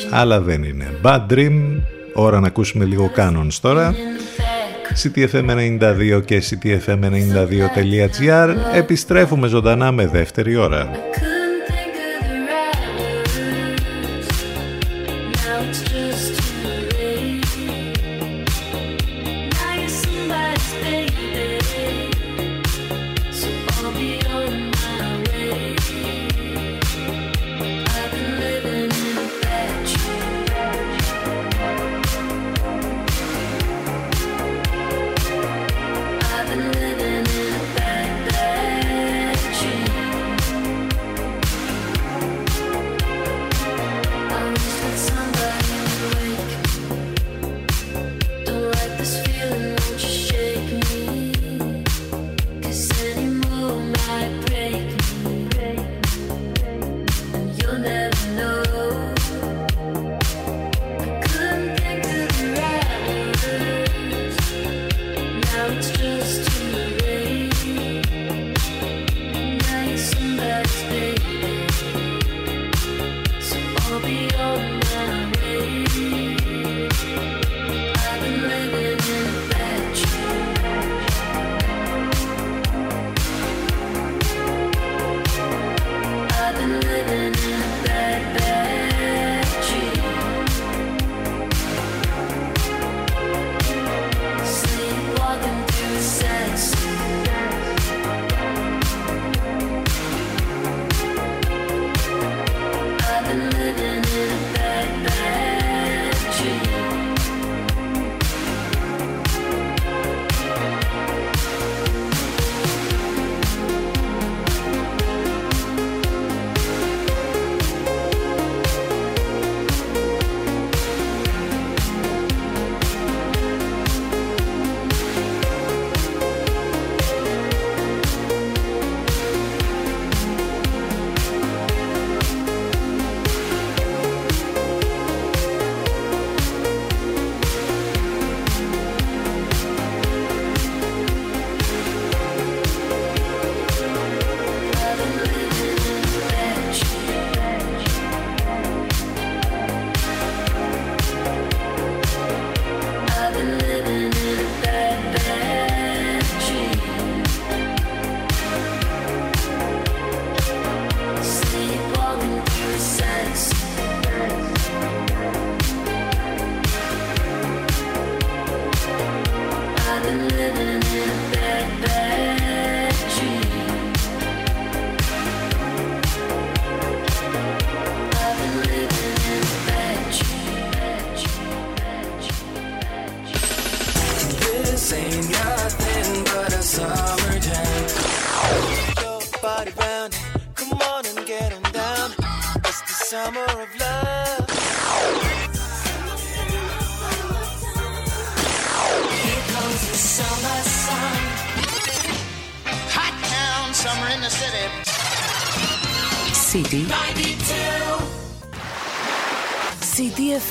[0.10, 1.00] αλλά δεν είναι.
[1.04, 1.82] Bad Dream,
[2.14, 3.96] ώρα να ακούσουμε λίγο Canons τώρα.
[5.04, 10.90] CTFM92 και CTFM92.gr Επιστρέφουμε ζωντανά με δεύτερη ώρα.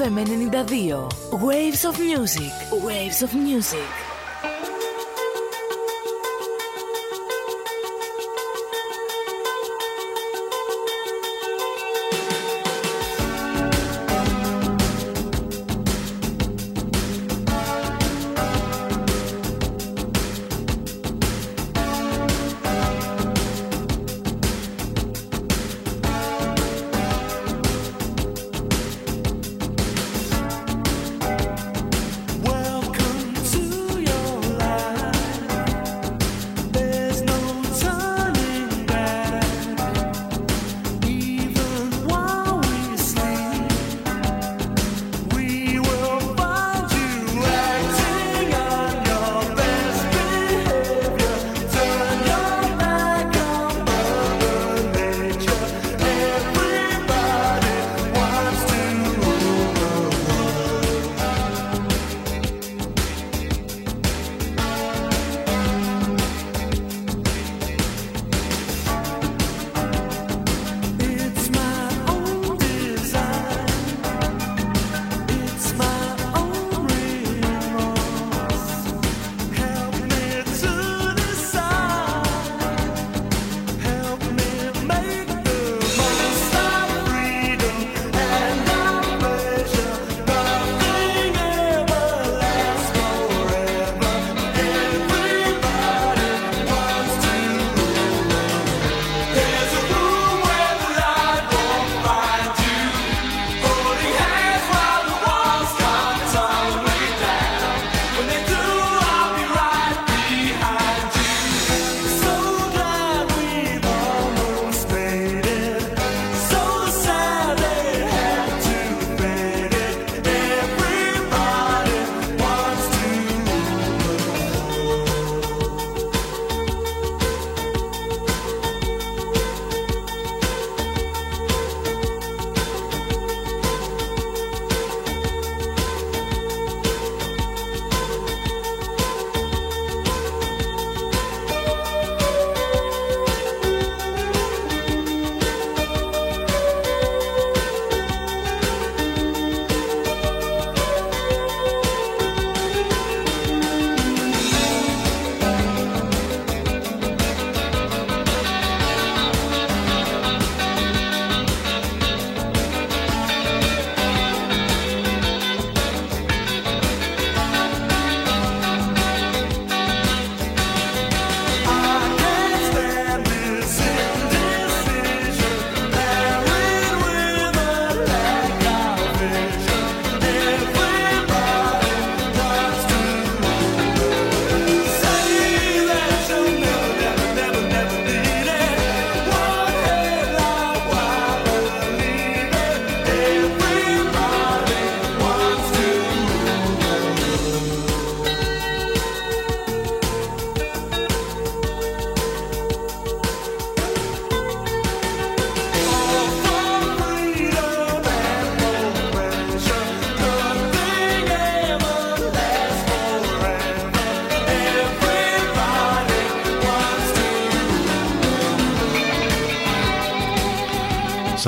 [0.08, 1.36] FM 92.
[1.44, 2.52] Waves of Music.
[2.72, 4.07] Waves of Music.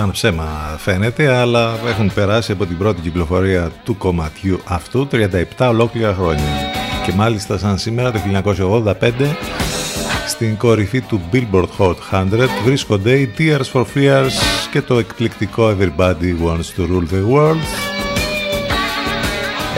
[0.01, 6.15] Σαν ψέμα φαίνεται, αλλά έχουν περάσει από την πρώτη κυκλοφορία του κομματιού αυτού 37 ολόκληρα
[6.15, 6.73] χρόνια.
[7.07, 8.19] Και μάλιστα σαν σήμερα το
[9.01, 9.13] 1985
[10.27, 12.25] στην κορυφή του Billboard Hot 100
[12.65, 14.31] βρίσκονται οι Tears for Fears
[14.71, 17.80] και το εκπληκτικό Everybody Wants to Rule the World.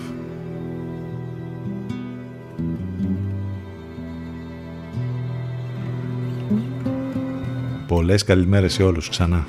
[7.88, 9.48] Πολλές καλημέρες σε όλους ξανά.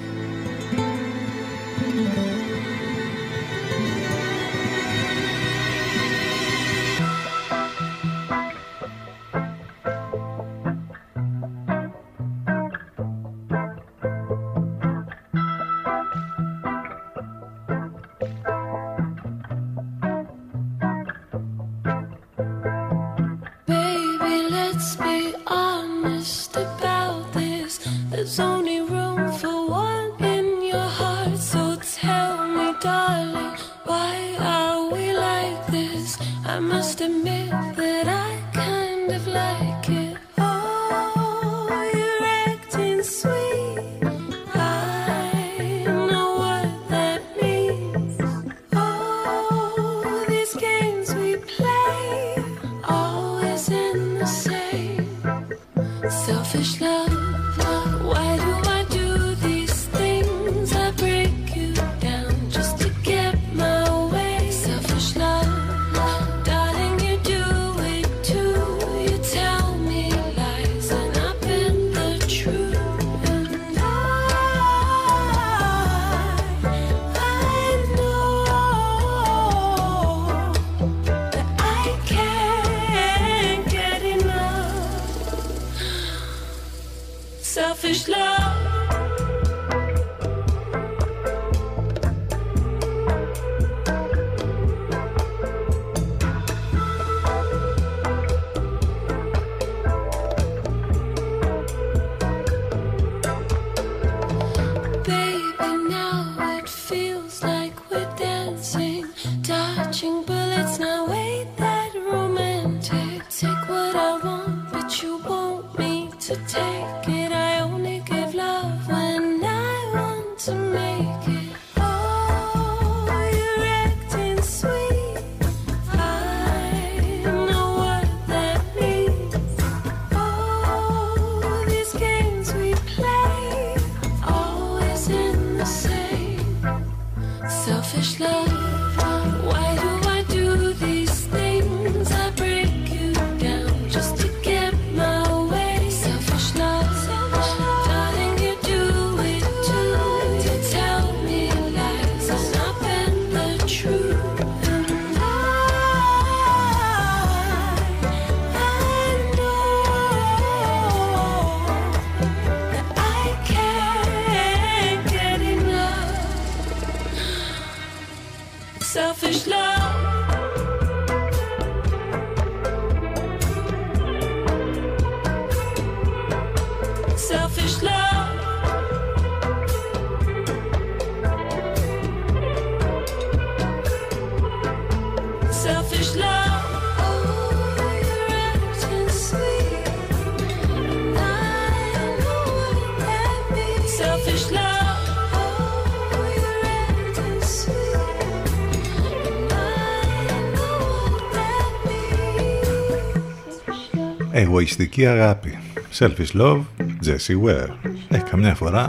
[204.49, 205.59] Εγωιστική αγάπη.
[205.99, 206.61] Selfish love,
[207.05, 207.69] Jessie Ware.
[208.09, 208.87] Ε, καμιά φορά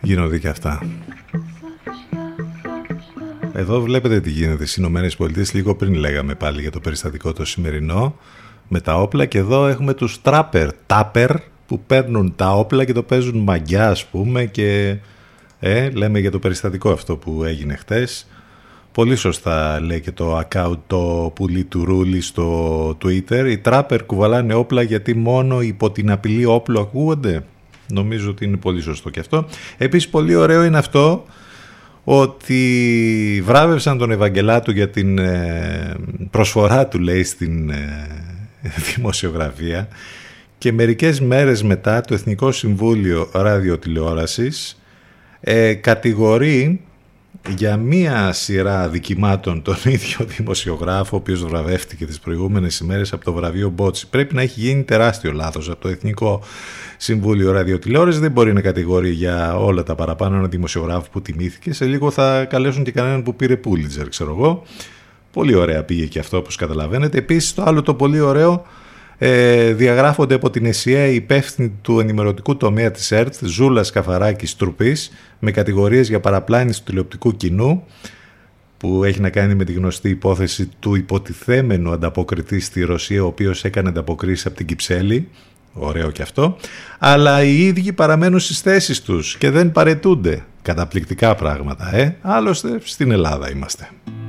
[0.00, 0.82] γίνονται και αυτά.
[3.52, 5.52] Εδώ βλέπετε τι γίνεται στις Ηνωμένες Πολιτείες.
[5.52, 8.16] Λίγο πριν λέγαμε πάλι για το περιστατικό το σημερινό
[8.68, 11.30] με τα όπλα και εδώ έχουμε τους τράπερ, τάπερ
[11.66, 14.96] που παίρνουν τα όπλα και το παίζουν μαγιά ας πούμε και
[15.60, 18.26] ε, λέμε για το περιστατικό αυτό που έγινε χτες.
[18.92, 23.46] Πολύ σωστά λέει και το account το πουλί του Ρούλη στο Twitter.
[23.48, 27.44] Οι τράπερ κουβαλάνε όπλα γιατί μόνο υπό την απειλή όπλου ακούγονται.
[27.88, 29.46] Νομίζω ότι είναι πολύ σωστό και αυτό.
[29.78, 31.24] Επίσης πολύ ωραίο είναι αυτό
[32.04, 35.94] ότι βράβευσαν τον Ευαγγελάτου για την ε,
[36.30, 38.08] προσφορά του λέει στην ε,
[38.94, 39.88] δημοσιογραφία
[40.58, 44.82] και μερικές μέρες μετά το Εθνικό Συμβούλιο Ραδιοτηλεόρασης
[45.40, 46.80] ε, κατηγορεί
[47.48, 53.32] για μία σειρά δικημάτων τον ίδιο δημοσιογράφο ο οποίος βραβεύτηκε τις προηγούμενες ημέρες από το
[53.32, 54.08] βραβείο Μπότσι.
[54.08, 56.42] Πρέπει να έχει γίνει τεράστιο λάθος από το Εθνικό
[56.96, 58.20] Συμβούλιο Ραδιοτηλεόρασης.
[58.20, 61.72] Δεν μπορεί να κατηγορεί για όλα τα παραπάνω ένα δημοσιογράφο που τιμήθηκε.
[61.72, 64.62] Σε λίγο θα καλέσουν και κανέναν που πήρε Πούλιτζερ, ξέρω εγώ.
[65.32, 67.18] Πολύ ωραία πήγε και αυτό όπως καταλαβαίνετε.
[67.18, 68.66] Επίσης το άλλο το πολύ ωραίο
[69.24, 75.10] ε, διαγράφονται από την ΕΣΥΑ οι υπεύθυνοι του ενημερωτικού τομέα της ΕΡΤ, Ζούλας Καφαράκης Τρουπής,
[75.38, 77.84] με κατηγορίες για παραπλάνηση του τηλεοπτικού κοινού,
[78.76, 83.64] που έχει να κάνει με τη γνωστή υπόθεση του υποτιθέμενου ανταποκριτή στη Ρωσία, ο οποίος
[83.64, 85.28] έκανε ανταποκρίσεις από την Κυψέλη,
[85.72, 86.56] ωραίο και αυτό,
[86.98, 90.44] αλλά οι ίδιοι παραμένουν στις θέσεις τους και δεν παρετούνται.
[90.62, 92.16] Καταπληκτικά πράγματα, ε.
[92.20, 93.88] Άλλωστε στην Ελλάδα είμαστε.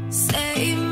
[0.09, 0.82] Save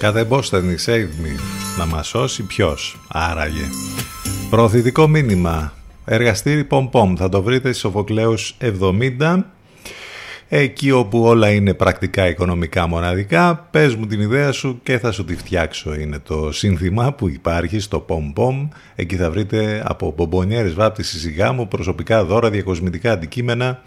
[0.00, 0.90] Κατεμπόστανη save
[1.24, 1.40] me.
[1.78, 3.00] Να μας σώσει ποιος.
[3.08, 3.64] Άραγε.
[4.50, 5.72] Προωθητικό μήνυμα.
[6.04, 7.14] Εργαστήρι Πομ Πομ.
[7.16, 9.44] Θα το βρείτε στις Σοφοκλέους 70.
[10.48, 15.24] Εκεί όπου όλα είναι πρακτικά οικονομικά μοναδικά, πες μου την ιδέα σου και θα σου
[15.24, 15.94] τη φτιάξω.
[15.94, 18.68] Είναι το σύνθημα που υπάρχει στο Pom Pom.
[18.94, 23.82] Εκεί θα βρείτε από μπομπονιέρες βάπτισης σιγά προσωπικά δώρα, διακοσμητικά αντικείμενα,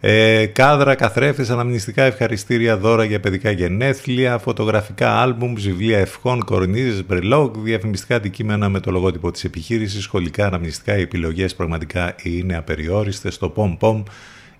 [0.00, 7.56] ε, κάδρα, καθρέφτες, αναμνηστικά ευχαριστήρια, δώρα για παιδικά γενέθλια, φωτογραφικά άλμπουμ, βιβλία ευχών, κορνίζες, μπρελόκ,
[7.56, 13.52] διαφημιστικά αντικείμενα με το λογότυπο της επιχείρησης, σχολικά, αναμνηστικά, οι επιλογές πραγματικά είναι απεριόριστες στο
[13.56, 14.02] Pom Pom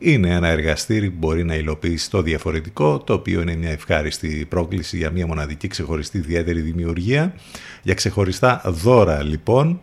[0.03, 4.97] είναι ένα εργαστήρι που μπορεί να υλοποιήσει το διαφορετικό, το οποίο είναι μια ευχάριστη πρόκληση
[4.97, 7.35] για μια μοναδική ξεχωριστή ιδιαίτερη δημιουργία.
[7.83, 9.81] Για ξεχωριστά δώρα λοιπόν,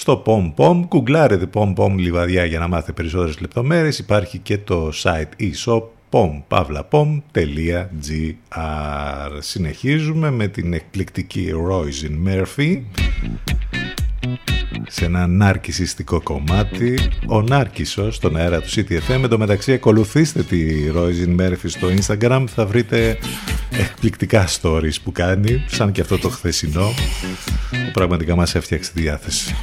[0.00, 3.98] στο PomPom, -pom, κουγκλάρετε PomPom Λιβαδιά για να μάθετε περισσότερες λεπτομέρειες.
[3.98, 7.86] Υπάρχει και το site e-shop pompavlapom.gr
[9.38, 12.80] Συνεχίζουμε με την εκπληκτική Roisin Murphy
[14.86, 16.98] σε ένα ναρκισιστικό κομμάτι.
[17.26, 22.44] Ο Νάρκισος στον αέρα του CTFM εν τω μεταξύ ακολουθήστε τη Roisin Murphy στο Instagram.
[22.54, 23.18] Θα βρείτε
[23.70, 26.88] εκπληκτικά stories που κάνει σαν και αυτό το χθεσινό
[27.70, 29.54] που πραγματικά μας έφτιαξε τη διάθεση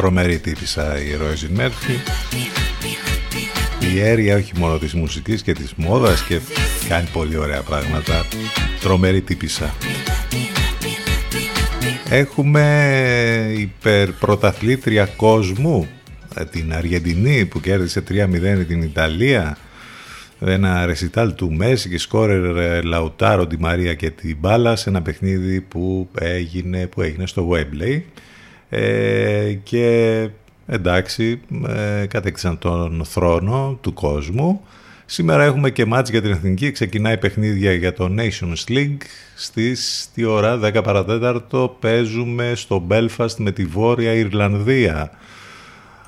[0.00, 1.96] Τρομερή τύπησα η Roisin Murphy
[3.92, 6.40] η αίρια όχι μόνο της μουσικής και της μόδας και
[6.88, 8.26] κάνει πολύ ωραία πράγματα.
[8.80, 9.74] Τρομερή τύπησα.
[12.10, 15.88] Έχουμε υπερπρωταθλήτρια κόσμου
[16.34, 19.56] ε, την Αργεντινή που κέρδισε 3-0 την Ιταλία.
[20.40, 25.02] Ένα ρεσιτάλ του Μέση και σκόρερ ε, Λαουτάρο τη Μαρία και την μπάλα σε ένα
[25.02, 28.00] παιχνίδι που έγινε, που έγινε στο Webley
[28.70, 30.28] ε, και
[30.66, 34.60] εντάξει ε, κατέκτησαν τον θρόνο του κόσμου
[35.12, 36.70] Σήμερα έχουμε και μάτς για την Εθνική.
[36.70, 39.00] Ξεκινάει παιχνίδια για το Nations League.
[39.36, 45.10] Στις τι ώρα, 10 παρατέταρτο, παίζουμε στο Belfast με τη Βόρεια Ιρλανδία.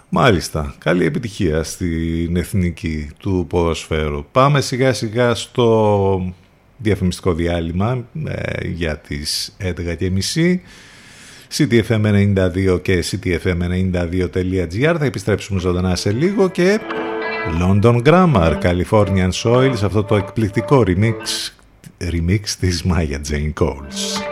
[0.09, 4.24] Μάλιστα, καλή επιτυχία στην Εθνική του ποδοσφαίρου.
[4.32, 6.34] Πάμε σιγά σιγά στο
[6.76, 10.56] διαφημιστικό διάλειμμα ε, για τις 11.30
[11.59, 16.81] CTFM92 και CTFM92.gr θα επιστρέψουμε ζωντανά σε λίγο και
[17.61, 21.53] London Grammar, Californian Soil σε αυτό το εκπληκτικό remix,
[21.99, 24.31] remix της Maya Jane Coles.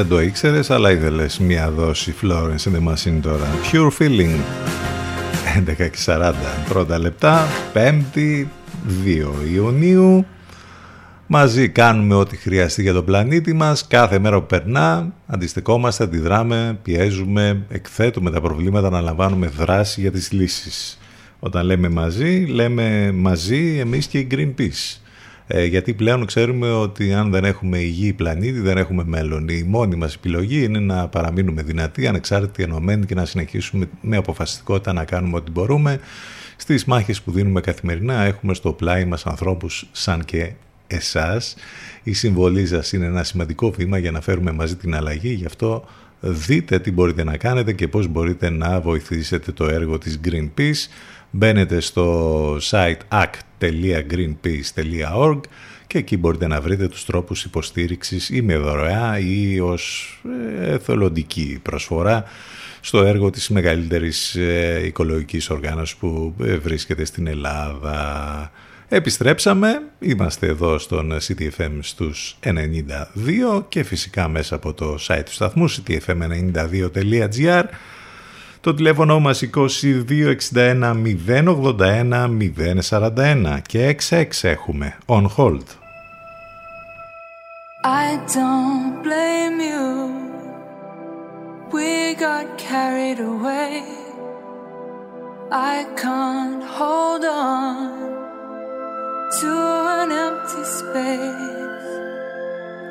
[0.00, 3.46] Δεν το ήξερες, αλλά ήθελες μία δόση Florence in the Machine τώρα.
[3.72, 4.38] Pure Feeling.
[5.58, 6.32] 11 και 40
[6.68, 8.46] πρώτα λεπτά, 5η,
[9.04, 10.26] 2 Ιουνίου.
[11.26, 13.86] Μαζί κάνουμε ό,τι χρειαστεί για τον πλανήτη μας.
[13.86, 20.32] Κάθε μέρα που περνά, αντιστεκόμαστε, αντιδράμε, πιέζουμε, εκθέτουμε τα προβλήματα, να λαμβάνουμε δράση για τις
[20.32, 20.98] λύσεις.
[21.38, 25.00] Όταν λέμε μαζί, λέμε μαζί εμείς και η Greenpeace.
[25.52, 29.48] Ε, γιατί πλέον ξέρουμε ότι αν δεν έχουμε υγιή πλανήτη δεν έχουμε μέλλον.
[29.48, 34.92] Η μόνη μας επιλογή είναι να παραμείνουμε δυνατοί, ανεξάρτητοι, ενωμένοι και να συνεχίσουμε με αποφασιστικότητα
[34.92, 36.00] να κάνουμε ό,τι μπορούμε.
[36.56, 40.52] Στις μάχες που δίνουμε καθημερινά έχουμε στο πλάι μας ανθρώπους σαν και
[40.86, 41.56] εσάς.
[42.02, 45.84] Η συμβολή σας είναι ένα σημαντικό βήμα για να φέρουμε μαζί την αλλαγή, γι' αυτό
[46.20, 50.88] δείτε τι μπορείτε να κάνετε και πώς μπορείτε να βοηθήσετε το έργο της Greenpeace.
[51.30, 55.40] Μπαίνετε στο site act.greenpeace.org
[55.86, 60.14] και εκεί μπορείτε να βρείτε τους τρόπους υποστήριξης ή με δωρεά ή ως
[60.60, 62.24] ε, εθελοντική προσφορά
[62.80, 68.50] στο έργο της μεγαλύτερης ε, οικολογικής οργάνωσης που ε, βρίσκεται στην Ελλάδα.
[68.88, 75.70] Επιστρέψαμε, είμαστε εδώ στον CTFM στους 92 και φυσικά μέσα από το site του σταθμού
[75.70, 77.64] ctfm92.gr
[78.60, 80.92] το τηλέφωνο μας 2261
[81.26, 82.28] 081
[82.90, 85.64] 041 και 66 έχουμε on hold.
[87.82, 89.88] I don't blame you.
[91.72, 93.72] We got carried away.
[95.50, 97.76] I can't hold on
[99.38, 99.52] to
[100.00, 101.88] an empty space.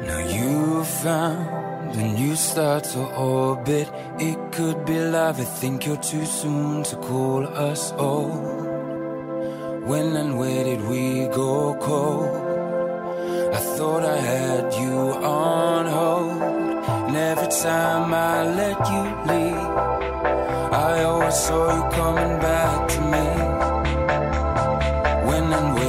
[0.07, 3.89] Now you found a you start to orbit.
[4.19, 5.39] It could be love.
[5.39, 8.67] I think you're too soon to call us old.
[9.89, 12.49] When and where did we go cold?
[13.53, 16.41] I thought I had you on hold.
[17.07, 19.69] And every time I let you leave,
[20.87, 23.27] I always saw you coming back to me.
[25.27, 25.88] When and where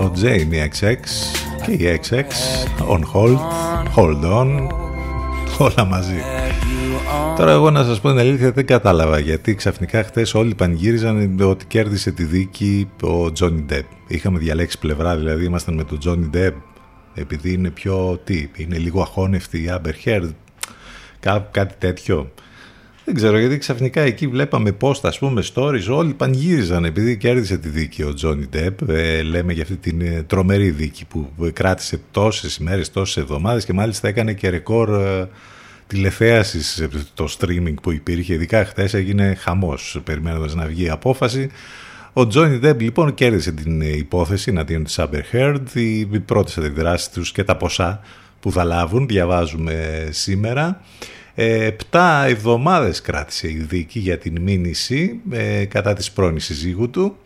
[0.00, 0.96] Ο Jamie XX
[1.66, 2.22] και η XX
[2.88, 3.38] on hold,
[3.96, 4.68] hold on,
[5.58, 6.14] όλα μαζί.
[6.14, 10.54] Had you Τώρα εγώ να σας πω την αλήθεια δεν κατάλαβα γιατί ξαφνικά χτες όλοι
[10.54, 13.84] πανηγύριζαν ότι κέρδισε τη δίκη ο Τζόνι Ντεπ.
[14.06, 16.54] Είχαμε διαλέξει πλευρά δηλαδή ήμασταν με τον Τζόνι Ντεπ
[17.14, 20.30] επειδή είναι πιο τι, είναι λίγο αχώνευτη η Άμπερ Heard
[21.20, 22.30] κά, κάτι τέτοιο.
[23.10, 27.68] Δεν ξέρω γιατί ξαφνικά εκεί βλέπαμε post ας πούμε stories όλοι πανηγύριζαν επειδή κέρδισε τη
[27.68, 32.56] δίκη ο Τζόνι Ντεπ ε, λέμε για αυτή την ε, τρομερή δίκη που κράτησε τόσες
[32.56, 35.28] ημέρες, τόσες εβδομάδες και μάλιστα έκανε και ρεκόρ ε,
[35.86, 38.34] τηλεθέασης το streaming που υπήρχε.
[38.34, 41.50] Ειδικά χθες έγινε χαμός περιμένοντας να βγει η απόφαση.
[42.12, 45.74] Ο Τζόνι Ντεπ λοιπόν κέρδισε την υπόθεση εναντίον της Amber Heard.
[45.74, 48.00] Οι πρώτες αντιδράσεις τους και τα ποσά
[48.40, 50.66] που θα λάβουν διαβάζουμε σήμερα.
[50.66, 57.16] ε, επτά εβδομάδες κράτησε η δίκη για την μήνυση ε, κατά της πρώην συζύγου του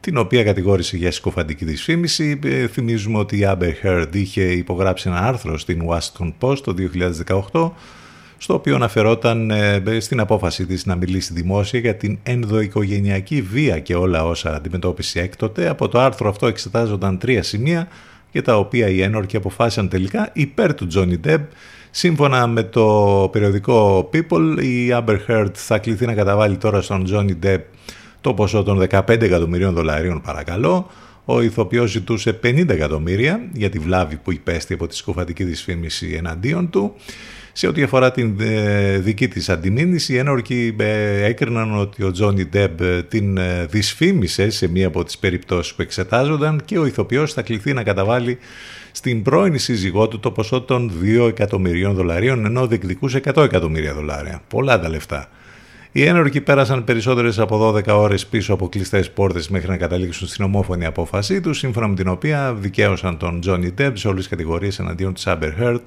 [0.00, 2.38] την οποία κατηγόρησε για συκοφαντική δυσφήμιση.
[2.44, 6.74] Ε, θυμίζουμε ότι η Amber Heard είχε υπογράψει ένα άρθρο στην Washington Post το
[7.52, 7.70] 2018
[8.36, 13.94] στο οποίο αναφερόταν ε, στην απόφαση της να μιλήσει δημόσια για την ενδοοικογενειακή βία και
[13.94, 15.68] όλα όσα αντιμετώπισε έκτοτε.
[15.68, 17.88] Από το άρθρο αυτό εξετάζονταν τρία σημεία
[18.32, 21.40] για τα οποία οι ένορκοι αποφάσισαν τελικά υπέρ του Johnny Depp.
[21.96, 27.46] Σύμφωνα με το περιοδικό People, η Amber Heard θα κληθεί να καταβάλει τώρα στον Johnny
[27.46, 27.60] Depp
[28.20, 30.90] το ποσό των 15 εκατομμυρίων δολαρίων παρακαλώ.
[31.24, 36.70] Ο ηθοποιός ζητούσε 50 εκατομμύρια για τη βλάβη που υπέστη από τη σκοφατική δυσφήμιση εναντίον
[36.70, 36.94] του.
[37.52, 42.44] Σε ό,τι αφορά την ε, δική της αντιμήνυση, οι ένορκοι ε, έκριναν ότι ο Τζόνι
[42.44, 43.38] Ντεπ ε, την
[43.68, 48.38] δυσφήμισε σε μία από τις περιπτώσεις που εξετάζονταν και ο ηθοποιός θα κληθεί να καταβάλει
[48.96, 54.42] στην πρώην σύζυγό του το ποσό των 2 εκατομμυρίων δολαρίων ενώ διεκδικούσε 100 εκατομμύρια δολάρια.
[54.48, 55.28] Πολλά τα λεφτά.
[55.92, 60.44] Οι ένορκοι πέρασαν περισσότερες από 12 ώρες πίσω από κλειστές πόρτες μέχρι να καταλήξουν στην
[60.44, 64.78] ομόφωνη απόφασή τους, σύμφωνα με την οποία δικαίωσαν τον Τζόνι Ντεπ σε όλες τις κατηγορίες
[64.78, 65.80] εναντίον της Άμπερ Heard.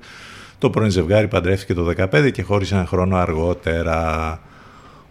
[0.57, 4.39] Το πρώην ζευγάρι παντρεύτηκε το 2015 και χώρισε ένα χρόνο αργότερα.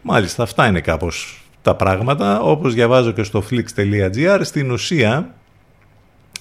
[0.02, 2.40] Μάλιστα, αυτά είναι κάπως τα πράγματα.
[2.40, 5.34] Όπως διαβάζω και στο flix.gr, στην ουσία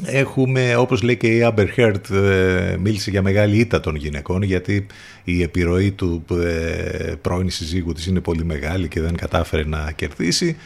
[0.03, 4.85] Έχουμε, όπως λέει και η Amber Heard, ε, μίλησε για μεγάλη ήττα των γυναικών γιατί
[5.23, 10.57] η επιρροή του ε, πρώην συζύγου της είναι πολύ μεγάλη και δεν κατάφερε να κερδίσει.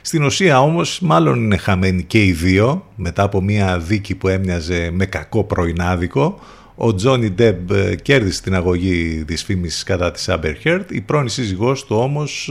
[0.00, 4.90] Στην ουσία όμως μάλλον είναι χαμένοι και οι δύο μετά από μια δίκη που έμοιαζε
[4.92, 6.40] με κακό πρωινάδικο.
[6.74, 7.70] Ο Τζόνι Ντεπ
[8.02, 10.84] κέρδισε την αγωγή δυσφήμισης κατά της Amber Heard.
[10.90, 12.50] Η πρώην σύζυγός του όμως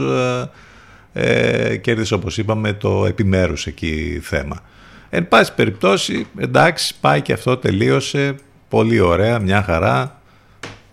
[1.12, 4.62] ε, ε, κέρδισε όπως είπαμε το επιμέρους εκεί θέμα.
[5.10, 8.34] Εν πάση περιπτώσει, εντάξει, πάει και αυτό, τελείωσε,
[8.68, 10.20] πολύ ωραία, μια χαρά.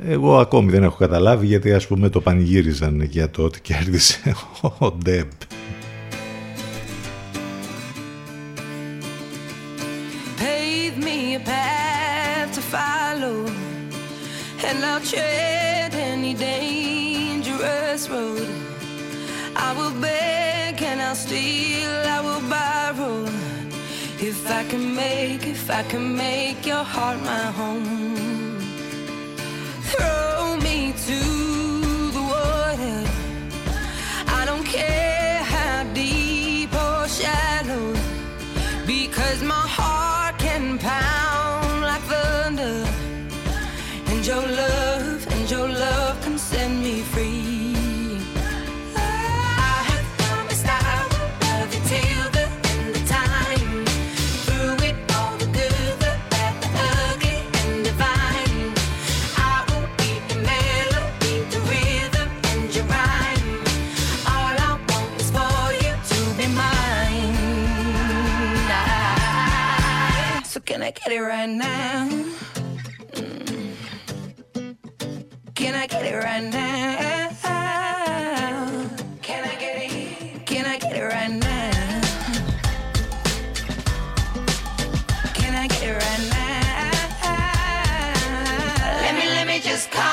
[0.07, 4.35] Εγώ ακόμη δεν έχω καταλάβει γιατί ας πούμε το πανηγύριζαν για το ότι κέρδισε
[4.79, 5.29] ο Ντεπ.
[14.69, 18.47] And I'll tread any dangerous road.
[19.67, 23.42] I will beg and I'll steal, I will borrow.
[24.45, 28.59] If I can make, if I can make your heart my home,
[29.83, 31.52] throw me to
[71.05, 72.07] get it right now?
[75.53, 77.29] Can I get it right now?
[79.21, 80.45] Can I get it?
[80.45, 81.71] Can I get it right now?
[85.33, 86.91] Can I get it right now?
[89.01, 90.12] Let me, let me just come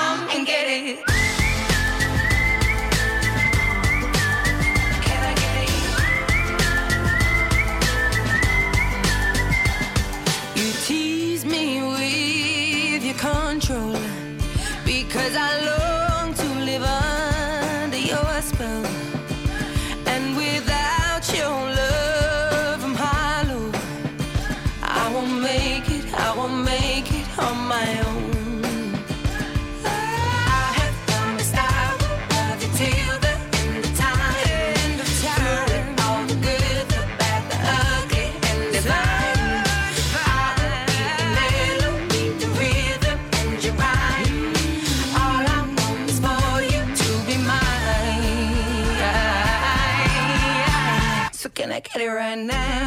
[52.10, 52.79] here and now.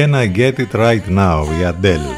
[0.00, 2.14] Can I get Can I get it right now, η Adele.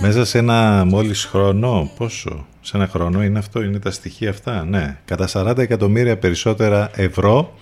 [0.00, 4.64] Μέσα σε ένα μόλις χρόνο, πόσο, σε ένα χρόνο είναι αυτό, είναι τα στοιχεία αυτά,
[4.64, 4.98] ναι.
[5.04, 7.54] Κατά 40 εκατομμύρια περισσότερα ευρώ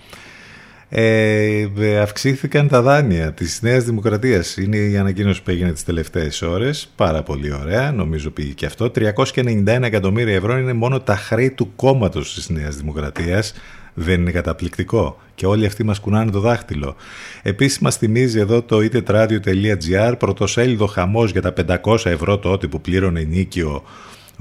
[0.89, 4.57] ε, ε, αυξήθηκαν τα δάνεια της Νέας Δημοκρατίας.
[4.57, 6.91] Είναι η ανακοίνωση που έγινε τις τελευταίες ώρες.
[6.95, 8.91] Πάρα πολύ ωραία, νομίζω πήγε και αυτό.
[8.95, 13.53] 391 εκατομμύρια ευρώ είναι μόνο τα χρέη του κόμματος της Νέας Δημοκρατίας.
[14.01, 15.19] Δεν είναι καταπληκτικό.
[15.35, 16.95] Και όλοι αυτοί μας κουνάνε το δάχτυλο.
[17.41, 21.53] Επίσης μας θυμίζει εδώ το itetradio.gr πρωτοσέλιδο χαμός για τα
[21.83, 23.83] 500 ευρώ τότε που πλήρωνε νίκιο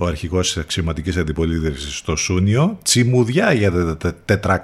[0.01, 4.15] ο αρχηγός της αξιωματικής αντιπολίτευσης στο Σούνιο, τσιμουδιά για τα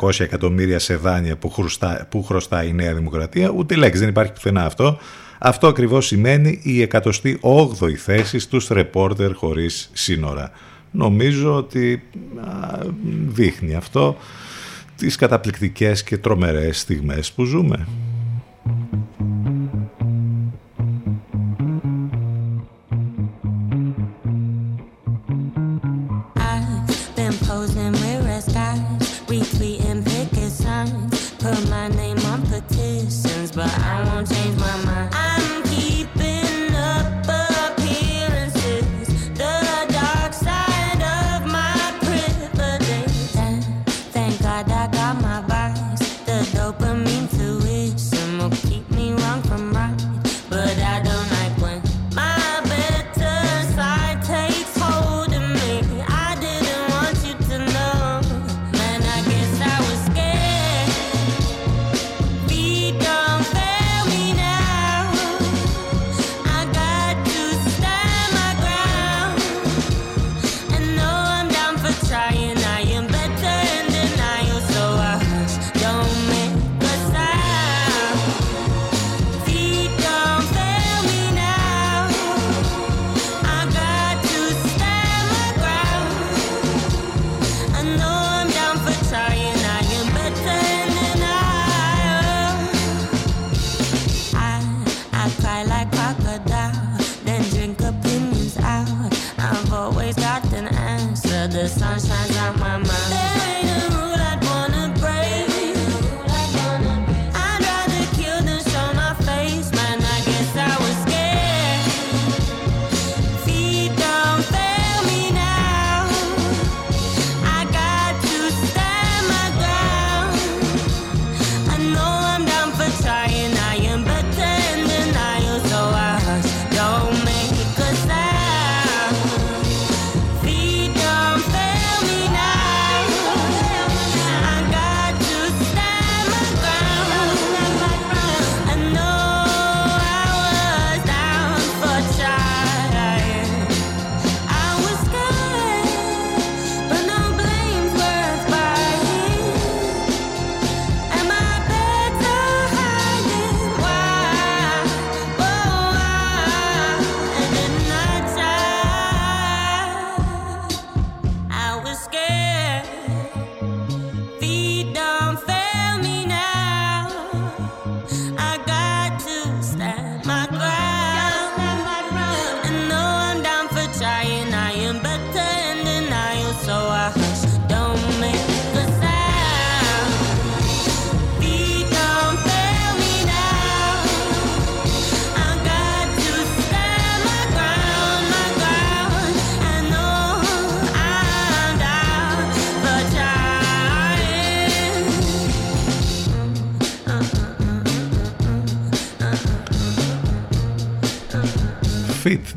[0.00, 4.32] 400 εκατομμύρια σε δάνεια που, χρωστά, που χρωστάει η Νέα Δημοκρατία, ούτε λέξη, δεν υπάρχει
[4.32, 4.98] πουθενά αυτό.
[5.38, 10.50] Αυτό ακριβώς σημαίνει η 108η θέση στους ρεπόρτερ χωρίς σύνορα.
[10.90, 12.02] Νομίζω ότι
[12.40, 12.78] α,
[13.26, 14.16] δείχνει αυτό
[14.96, 17.86] τις καταπληκτικές και τρομερές στιγμές που ζούμε.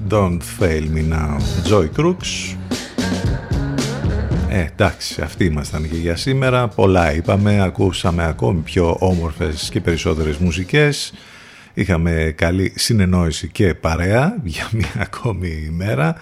[0.09, 1.37] Don't Fail Me Now
[1.69, 2.55] Joy Crooks
[4.49, 6.67] Ε, εντάξει, αυτοί ήμασταν και για σήμερα.
[6.67, 11.13] Πολλά είπαμε, ακούσαμε ακόμη πιο όμορφες και περισσότερες μουσικές.
[11.73, 16.15] Είχαμε καλή συνεννόηση και παρέα για μια ακόμη ημέρα.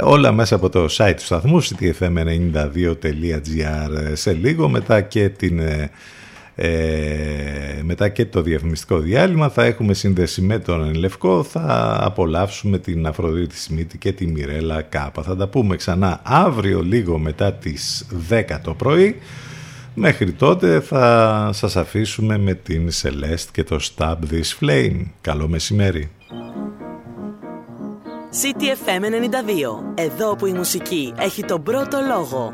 [0.00, 5.60] Όλα μέσα από το site του σταθμού ctfm92.gr σε λίγο μετά και την
[6.54, 13.06] ε, μετά και το διαφημιστικό διάλειμμα θα έχουμε σύνδεση με τον Λευκό θα απολαύσουμε την
[13.06, 15.22] Αφροδίτη Σμίτη και τη Μιρέλα Κάπα.
[15.22, 19.16] Θα τα πούμε ξανά αύριο λίγο μετά τις 10 το πρωί.
[19.94, 25.02] Μέχρι τότε θα σας αφήσουμε με την Celeste και το Stab This Flame.
[25.20, 26.10] Καλό μεσημέρι.
[28.42, 32.52] CTFM 92 εδώ που η μουσική έχει τον πρώτο λόγο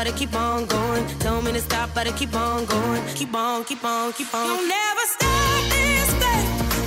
[0.00, 1.06] but I keep on going.
[1.18, 3.02] Tell me to stop, but I keep on going.
[3.14, 4.46] Keep on, keep on, keep on.
[4.46, 6.46] You'll never stop this thing.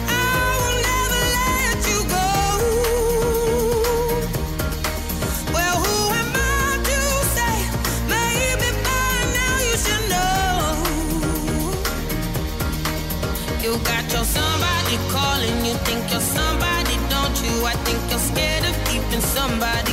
[0.09, 2.29] I will never let you go.
[5.53, 6.99] Well, who am I to
[7.35, 7.55] say?
[8.15, 10.57] Maybe by now you should know.
[13.63, 17.53] You got your somebody calling, you think you're somebody, don't you?
[17.73, 19.92] I think you're scared of keeping somebody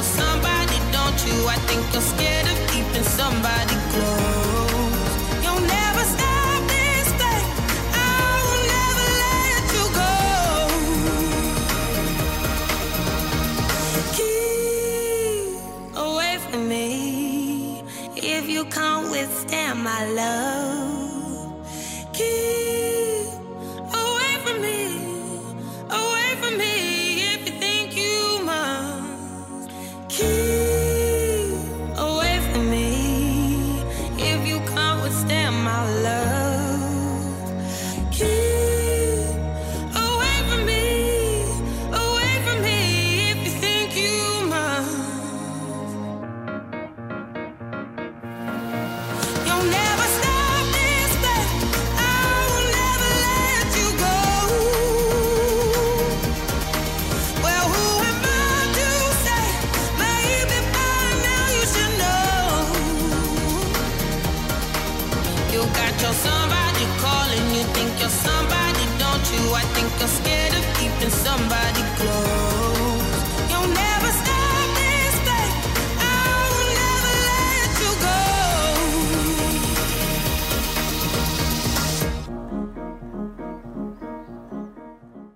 [0.00, 1.36] you're somebody, don't you?
[1.46, 5.12] I think you're scared of keeping somebody close.
[5.44, 7.46] You'll never stop this thing.
[7.92, 10.14] I will never let you go.
[14.16, 16.86] Keep away from me
[18.16, 20.69] if you can't withstand my love.